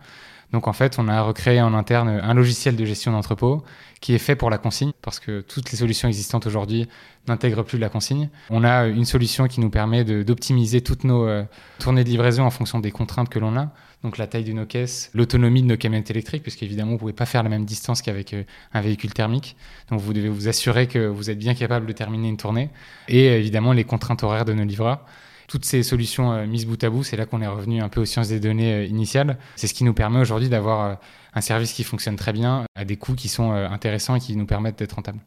Donc 0.52 0.68
en 0.68 0.74
fait, 0.74 0.98
on 0.98 1.08
a 1.08 1.22
recréé 1.22 1.62
en 1.62 1.74
interne 1.74 2.08
un 2.10 2.34
logiciel 2.34 2.76
de 2.76 2.86
gestion 2.86 3.12
d'entrepôt 3.12 3.64
qui 4.00 4.14
est 4.14 4.20
fait 4.20 4.36
pour 4.36 4.50
la 4.50 4.58
consigne, 4.58 4.92
parce 5.02 5.20
que 5.20 5.42
toutes 5.42 5.72
les 5.72 5.78
solutions 5.78 6.08
existantes 6.08 6.46
aujourd'hui 6.46 6.88
n'intègrent 7.28 7.64
plus 7.64 7.78
la 7.78 7.90
consigne. 7.90 8.30
On 8.50 8.64
a 8.64 8.86
une 8.88 9.06
solution 9.06 9.48
qui 9.48 9.60
nous 9.60 9.70
permet 9.70 10.04
d'optimiser 10.04 10.82
toutes 10.82 11.04
nos 11.04 11.28
euh, 11.28 11.44
tournées 11.80 12.04
de 12.04 12.10
livraison 12.10 12.44
en 12.44 12.50
fonction 12.50 12.80
des 12.80 12.92
contraintes 12.92 13.30
que 13.30 13.40
l'on 13.40 13.58
a. 13.58 13.70
Donc 14.04 14.18
la 14.20 14.28
taille 14.28 14.44
de 14.44 14.54
nos 14.54 14.66
caisses, 14.66 15.10
l'autonomie 15.14 15.64
de 15.64 15.68
nos 15.68 15.78
camionnettes 15.78 16.12
électriques, 16.12 16.44
puisqu'évidemment, 16.44 16.92
vous 16.92 16.96
ne 16.96 17.00
pouvez 17.00 17.14
pas 17.14 17.26
faire 17.26 17.42
la 17.42 17.50
même 17.50 17.66
distance 17.66 18.02
qu'avec 18.02 18.34
euh, 18.34 18.44
un 18.74 18.82
véhicule 18.82 19.14
thermique. 19.14 19.58
Donc 19.90 20.00
vous 20.00 20.14
devez 20.14 20.30
vous 20.30 20.48
assurer 20.48 20.88
que 20.88 21.08
vous 21.08 21.30
êtes 21.30 21.40
bien 21.40 21.56
capable 21.56 21.88
de 21.88 21.94
terminer 21.94 22.30
une 22.30 22.38
tournée. 22.38 22.70
Et 23.08 23.26
évidemment, 23.26 23.74
les 23.74 23.84
contraintes 23.84 24.24
horaires 24.24 24.46
de 24.46 24.54
nos 24.54 24.64
livreurs 24.64 25.04
toutes 25.48 25.66
ces 25.66 25.82
solutions 25.82 26.32
euh, 26.34 26.46
mises 26.46 26.66
bout 26.66 26.82
à 26.84 26.90
bout, 26.90 27.04
c'est 27.04 27.18
là 27.18 27.26
qu'on 27.26 27.42
est 27.42 27.48
revenu 27.48 27.82
un 27.82 27.90
peu 27.90 28.02
aux 28.02 28.06
sciences 28.06 28.28
des 28.28 28.40
données 28.40 28.74
euh, 28.74 28.86
initiales. 28.86 29.38
C'est 29.56 29.68
ce 29.68 29.74
qui 29.74 29.84
nous 29.84 29.94
permet 29.94 30.20
aujourd'hui 30.20 30.50
d'avoir 30.50 30.86
euh, 30.86 30.96
un 31.34 31.42
service 31.42 31.74
qui 31.74 31.84
fonctionne 31.84 32.18
très 32.18 32.34
bien, 32.34 32.66
à 32.76 32.86
des 32.86 32.98
coûts 32.98 33.16
qui 33.16 33.30
sont 33.30 33.52
intéressants 33.52 34.16
et 34.16 34.20
qui 34.20 34.36
nous 34.36 34.46
permettent 34.46 34.80
d'être 34.80 34.94
rentables. 34.94 35.20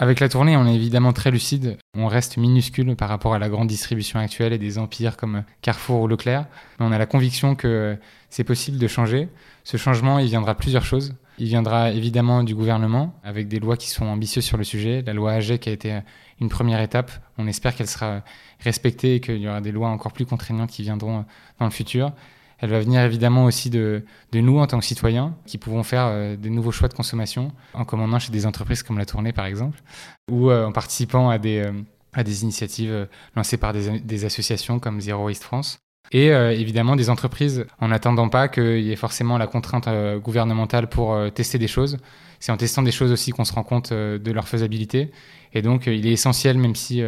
Avec 0.00 0.20
la 0.20 0.28
tournée, 0.28 0.56
on 0.56 0.64
est 0.64 0.76
évidemment 0.76 1.12
très 1.12 1.32
lucide. 1.32 1.76
On 1.96 2.06
reste 2.06 2.36
minuscule 2.36 2.94
par 2.94 3.08
rapport 3.08 3.34
à 3.34 3.40
la 3.40 3.48
grande 3.48 3.66
distribution 3.66 4.20
actuelle 4.20 4.52
et 4.52 4.58
des 4.58 4.78
empires 4.78 5.16
comme 5.16 5.42
Carrefour 5.60 6.02
ou 6.02 6.06
Leclerc. 6.06 6.46
Mais 6.78 6.86
on 6.86 6.92
a 6.92 6.98
la 6.98 7.06
conviction 7.06 7.56
que 7.56 7.98
c'est 8.30 8.44
possible 8.44 8.78
de 8.78 8.86
changer. 8.86 9.28
Ce 9.64 9.76
changement, 9.76 10.20
il 10.20 10.28
viendra 10.28 10.54
plusieurs 10.54 10.84
choses. 10.84 11.16
Il 11.38 11.48
viendra 11.48 11.90
évidemment 11.90 12.44
du 12.44 12.54
gouvernement, 12.54 13.18
avec 13.24 13.48
des 13.48 13.58
lois 13.58 13.76
qui 13.76 13.90
sont 13.90 14.06
ambitieuses 14.06 14.44
sur 14.44 14.56
le 14.56 14.62
sujet. 14.62 15.02
La 15.04 15.14
loi 15.14 15.32
AG 15.32 15.58
qui 15.58 15.68
a 15.68 15.72
été 15.72 15.98
une 16.40 16.48
première 16.48 16.80
étape, 16.80 17.10
on 17.36 17.48
espère 17.48 17.74
qu'elle 17.74 17.88
sera 17.88 18.22
respectée 18.60 19.16
et 19.16 19.20
qu'il 19.20 19.38
y 19.38 19.48
aura 19.48 19.60
des 19.60 19.72
lois 19.72 19.88
encore 19.88 20.12
plus 20.12 20.26
contraignantes 20.26 20.70
qui 20.70 20.82
viendront 20.82 21.24
dans 21.58 21.66
le 21.66 21.72
futur. 21.72 22.12
Elle 22.58 22.70
va 22.70 22.80
venir 22.80 23.00
évidemment 23.02 23.44
aussi 23.44 23.70
de, 23.70 24.02
nous 24.32 24.58
en 24.58 24.66
tant 24.66 24.78
que 24.78 24.84
citoyens 24.84 25.36
qui 25.46 25.58
pouvons 25.58 25.82
faire 25.82 26.06
euh, 26.06 26.36
des 26.36 26.50
nouveaux 26.50 26.72
choix 26.72 26.88
de 26.88 26.94
consommation 26.94 27.52
en 27.72 27.84
commandant 27.84 28.18
chez 28.18 28.32
des 28.32 28.46
entreprises 28.46 28.82
comme 28.82 28.98
la 28.98 29.06
Tournée 29.06 29.32
par 29.32 29.46
exemple, 29.46 29.80
ou 30.30 30.50
euh, 30.50 30.66
en 30.66 30.72
participant 30.72 31.30
à 31.30 31.38
des, 31.38 31.60
euh, 31.60 31.72
à 32.12 32.24
des 32.24 32.42
initiatives 32.42 33.08
lancées 33.36 33.58
par 33.58 33.72
des, 33.72 34.00
des, 34.00 34.24
associations 34.24 34.80
comme 34.80 35.00
Zero 35.00 35.26
Waste 35.26 35.44
France. 35.44 35.78
Et 36.10 36.28
évidemment 36.28 36.96
des 36.96 37.10
entreprises 37.10 37.66
en 37.80 37.88
n'attendant 37.88 38.30
pas 38.30 38.48
qu'il 38.48 38.80
y 38.80 38.92
ait 38.92 38.96
forcément 38.96 39.36
la 39.36 39.46
contrainte 39.46 39.90
gouvernementale 40.22 40.88
pour 40.88 41.14
tester 41.34 41.58
des 41.58 41.68
choses. 41.68 41.98
C'est 42.40 42.50
en 42.50 42.56
testant 42.56 42.80
des 42.80 42.92
choses 42.92 43.12
aussi 43.12 43.30
qu'on 43.30 43.44
se 43.44 43.52
rend 43.52 43.62
compte 43.62 43.92
de 43.92 44.32
leur 44.32 44.48
faisabilité. 44.48 45.12
Et 45.52 45.60
donc 45.60 45.86
il 45.86 46.06
est 46.06 46.12
essentiel, 46.12 46.56
même 46.56 46.74
si 46.74 47.02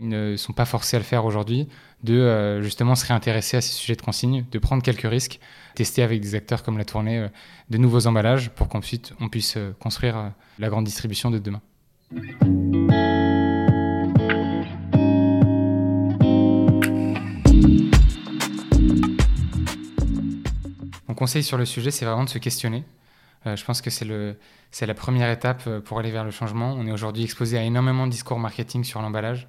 ne 0.00 0.36
sont 0.36 0.52
pas 0.52 0.64
forcés 0.64 0.96
à 0.96 1.00
le 1.00 1.04
faire 1.04 1.24
aujourd'hui, 1.24 1.68
de 2.02 2.14
euh, 2.14 2.62
justement 2.62 2.94
se 2.94 3.06
réintéresser 3.06 3.56
à 3.56 3.60
ces 3.60 3.72
sujets 3.72 3.96
de 3.96 4.02
consigne, 4.02 4.44
de 4.50 4.58
prendre 4.58 4.82
quelques 4.82 5.08
risques, 5.08 5.40
tester 5.74 6.02
avec 6.02 6.20
des 6.20 6.34
acteurs 6.34 6.62
comme 6.62 6.78
la 6.78 6.84
tournée 6.84 7.18
euh, 7.18 7.28
de 7.70 7.78
nouveaux 7.78 8.06
emballages 8.06 8.50
pour 8.50 8.68
qu'on 8.68 8.80
puisse, 8.80 9.12
on 9.20 9.28
puisse 9.28 9.56
euh, 9.56 9.72
construire 9.80 10.32
la 10.58 10.68
grande 10.68 10.84
distribution 10.84 11.30
de 11.30 11.38
demain. 11.38 11.60
Mon 21.08 21.14
conseil 21.14 21.42
sur 21.42 21.56
le 21.56 21.64
sujet, 21.64 21.90
c'est 21.90 22.04
vraiment 22.04 22.24
de 22.24 22.28
se 22.28 22.38
questionner. 22.38 22.84
je 23.46 23.64
pense 23.64 23.80
que 23.80 23.90
c'est 23.90 24.86
la 24.86 24.94
première 24.94 25.30
étape 25.30 25.68
pour 25.80 25.98
aller 25.98 26.10
vers 26.10 26.24
le 26.24 26.30
changement. 26.30 26.74
On 26.78 26.86
est 26.86 26.92
aujourd'hui 26.92 27.24
exposé 27.24 27.56
à 27.58 27.62
énormément 27.62 28.06
de 28.06 28.12
discours 28.12 28.38
marketing 28.38 28.84
sur 28.84 29.00
l'emballage 29.00 29.48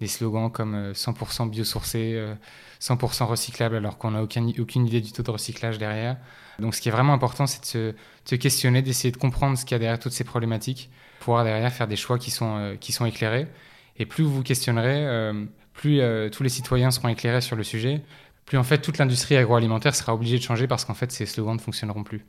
des 0.00 0.06
slogans 0.06 0.50
comme 0.50 0.92
100% 0.92 1.46
euh, 1.46 1.48
biosourcé, 1.48 2.34
100% 2.80 3.22
euh, 3.22 3.26
recyclable, 3.26 3.76
alors 3.76 3.98
qu'on 3.98 4.12
n'a 4.12 4.22
aucune, 4.22 4.48
idée 4.86 5.00
du 5.00 5.12
taux 5.12 5.22
de 5.22 5.30
recyclage 5.30 5.78
derrière. 5.78 6.16
Donc 6.58 6.74
ce 6.74 6.80
qui 6.80 6.88
est 6.88 6.92
vraiment 6.92 7.12
important, 7.12 7.46
c'est 7.46 7.76
de 7.76 7.94
se, 8.24 8.34
questionner, 8.36 8.82
d'essayer 8.82 9.12
de 9.12 9.16
comprendre 9.16 9.56
ce 9.58 9.64
qu'il 9.64 9.74
y 9.74 9.76
a 9.76 9.78
derrière 9.78 9.98
toutes 9.98 10.12
ces 10.12 10.24
problématiques, 10.24 10.90
pouvoir 11.20 11.44
derrière 11.44 11.72
faire 11.72 11.88
des 11.88 11.96
choix 11.96 12.18
qui 12.18 12.30
sont, 12.30 12.56
euh, 12.56 12.76
qui 12.76 12.92
sont 12.92 13.06
éclairés. 13.06 13.48
Et 13.96 14.06
plus 14.06 14.22
vous 14.22 14.32
vous 14.32 14.42
questionnerez, 14.44 15.32
plus 15.72 16.00
tous 16.30 16.44
les 16.44 16.48
citoyens 16.48 16.92
seront 16.92 17.08
éclairés 17.08 17.40
sur 17.40 17.56
le 17.56 17.64
sujet, 17.64 18.00
plus 18.44 18.56
en 18.56 18.62
fait 18.62 18.78
toute 18.78 18.96
l'industrie 18.98 19.36
agroalimentaire 19.36 19.92
sera 19.92 20.14
obligée 20.14 20.38
de 20.38 20.42
changer 20.44 20.68
parce 20.68 20.84
qu'en 20.84 20.94
fait 20.94 21.10
ces 21.10 21.26
slogans 21.26 21.56
ne 21.56 21.60
fonctionneront 21.60 22.04
plus. 22.04 22.24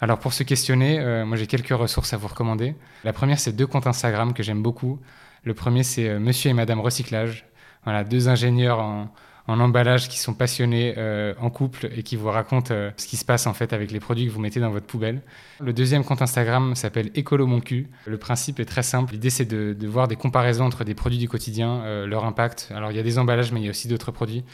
Alors 0.00 0.18
pour 0.18 0.32
se 0.32 0.42
questionner, 0.42 0.98
moi 1.24 1.36
j'ai 1.36 1.46
quelques 1.46 1.68
ressources 1.68 2.12
à 2.12 2.16
vous 2.16 2.26
recommander. 2.26 2.74
La 3.04 3.12
première, 3.12 3.38
c'est 3.38 3.52
deux 3.52 3.68
comptes 3.68 3.86
Instagram 3.86 4.34
que 4.34 4.42
j'aime 4.42 4.64
beaucoup. 4.64 4.98
Le 5.42 5.54
premier, 5.54 5.82
c'est 5.82 6.08
euh, 6.08 6.18
Monsieur 6.18 6.50
et 6.50 6.54
Madame 6.54 6.80
Recyclage. 6.80 7.46
Voilà, 7.84 8.04
deux 8.04 8.28
ingénieurs 8.28 8.78
en, 8.80 9.08
emballage 9.48 10.08
qui 10.08 10.20
sont 10.20 10.34
passionnés 10.34 10.94
euh, 10.96 11.34
en 11.40 11.50
couple 11.50 11.90
et 11.96 12.04
qui 12.04 12.14
vous 12.14 12.28
racontent 12.28 12.72
euh, 12.72 12.92
ce 12.96 13.08
qui 13.08 13.16
se 13.16 13.24
passe 13.24 13.48
en 13.48 13.54
fait 13.54 13.72
avec 13.72 13.90
les 13.90 13.98
produits 13.98 14.26
que 14.26 14.30
vous 14.30 14.38
mettez 14.38 14.60
dans 14.60 14.70
votre 14.70 14.86
poubelle. 14.86 15.22
Le 15.58 15.72
deuxième 15.72 16.04
compte 16.04 16.22
Instagram 16.22 16.76
s'appelle 16.76 17.10
Écolo 17.16 17.48
Mon 17.48 17.58
Cul. 17.58 17.88
Le 18.06 18.16
principe 18.16 18.60
est 18.60 18.64
très 18.64 18.84
simple. 18.84 19.14
L'idée 19.14 19.30
c'est 19.30 19.46
de, 19.46 19.74
voir 19.88 20.06
des 20.06 20.14
comparaisons 20.14 20.66
entre 20.66 20.84
des 20.84 20.94
produits 20.94 21.18
du 21.18 21.28
quotidien, 21.28 22.06
leur 22.06 22.26
impact. 22.26 22.70
Alors 22.76 22.92
il 22.92 22.96
y 22.96 23.00
a 23.00 23.02
des 23.02 23.18
emballages, 23.18 23.50
mais 23.50 23.60
il 23.60 23.64
y 23.64 23.66
a 23.66 23.70
aussi 23.70 23.88
d'autres 23.88 24.12
produits. 24.12 24.44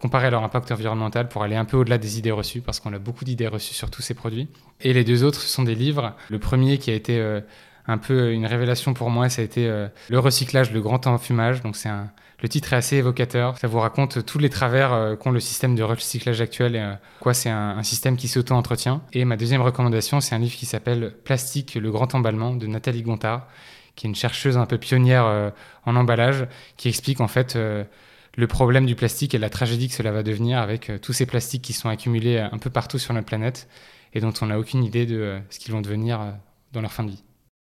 Comparer 0.00 0.30
leur 0.30 0.42
impact 0.42 0.72
environnemental 0.72 1.28
pour 1.28 1.42
aller 1.42 1.56
un 1.56 1.66
peu 1.66 1.76
au-delà 1.76 1.98
des 1.98 2.16
idées 2.18 2.30
reçues, 2.30 2.62
parce 2.62 2.80
qu'on 2.80 2.94
a 2.94 2.98
beaucoup 2.98 3.26
d'idées 3.26 3.48
reçues 3.48 3.74
sur 3.74 3.90
tous 3.90 4.00
ces 4.00 4.14
produits. 4.14 4.48
Et 4.80 4.94
les 4.94 5.04
deux 5.04 5.22
autres, 5.22 5.40
ce 5.40 5.48
sont 5.48 5.64
des 5.64 5.74
livres. 5.74 6.14
Le 6.30 6.38
premier 6.38 6.78
qui 6.78 6.90
a 6.90 6.94
été 6.94 7.42
un 7.88 7.98
peu 7.98 8.32
une 8.32 8.46
révélation 8.46 8.94
pour 8.94 9.10
moi, 9.10 9.28
ça 9.28 9.42
a 9.42 9.44
été 9.44 9.68
euh, 9.68 9.88
le 10.08 10.18
recyclage, 10.18 10.72
le 10.72 10.80
grand 10.80 11.06
enfumage. 11.06 11.62
Donc 11.62 11.76
c'est 11.76 11.88
un, 11.88 12.10
le 12.40 12.48
titre 12.48 12.72
est 12.72 12.76
assez 12.76 12.96
évocateur. 12.96 13.56
Ça 13.58 13.68
vous 13.68 13.78
raconte 13.78 14.24
tous 14.26 14.38
les 14.38 14.50
travers 14.50 14.92
euh, 14.92 15.16
qu'ont 15.16 15.30
le 15.30 15.40
système 15.40 15.74
de 15.74 15.82
recyclage 15.82 16.40
actuel 16.40 16.76
et 16.76 16.80
euh, 16.80 16.94
quoi 17.20 17.34
c'est 17.34 17.50
un, 17.50 17.82
système 17.82 18.16
qui 18.16 18.28
s'auto-entretient. 18.28 19.02
Et 19.12 19.24
ma 19.24 19.36
deuxième 19.36 19.62
recommandation, 19.62 20.20
c'est 20.20 20.34
un 20.34 20.38
livre 20.38 20.56
qui 20.56 20.66
s'appelle 20.66 21.14
Plastique, 21.24 21.76
le 21.76 21.90
grand 21.90 22.14
emballement 22.14 22.54
de 22.54 22.66
Nathalie 22.66 23.02
Gontard, 23.02 23.46
qui 23.94 24.06
est 24.06 24.08
une 24.08 24.16
chercheuse 24.16 24.56
un 24.56 24.66
peu 24.66 24.78
pionnière 24.78 25.52
en 25.86 25.96
emballage, 25.96 26.46
qui 26.76 26.88
explique 26.88 27.20
en 27.20 27.28
fait 27.28 27.56
le 27.56 28.46
problème 28.46 28.84
du 28.84 28.94
plastique 28.94 29.34
et 29.34 29.38
la 29.38 29.48
tragédie 29.48 29.88
que 29.88 29.94
cela 29.94 30.12
va 30.12 30.22
devenir 30.22 30.58
avec 30.58 30.90
tous 31.00 31.14
ces 31.14 31.24
plastiques 31.24 31.62
qui 31.62 31.72
sont 31.72 31.88
accumulés 31.88 32.38
un 32.38 32.58
peu 32.58 32.68
partout 32.68 32.98
sur 32.98 33.14
notre 33.14 33.26
planète 33.26 33.68
et 34.12 34.20
dont 34.20 34.32
on 34.42 34.46
n'a 34.46 34.58
aucune 34.58 34.84
idée 34.84 35.06
de 35.06 35.38
ce 35.48 35.58
qu'ils 35.58 35.72
vont 35.72 35.80
devenir 35.80 36.34
dans 36.72 36.82
leur 36.82 36.92
fin 36.92 37.04
de 37.04 37.10
vie. 37.10 37.25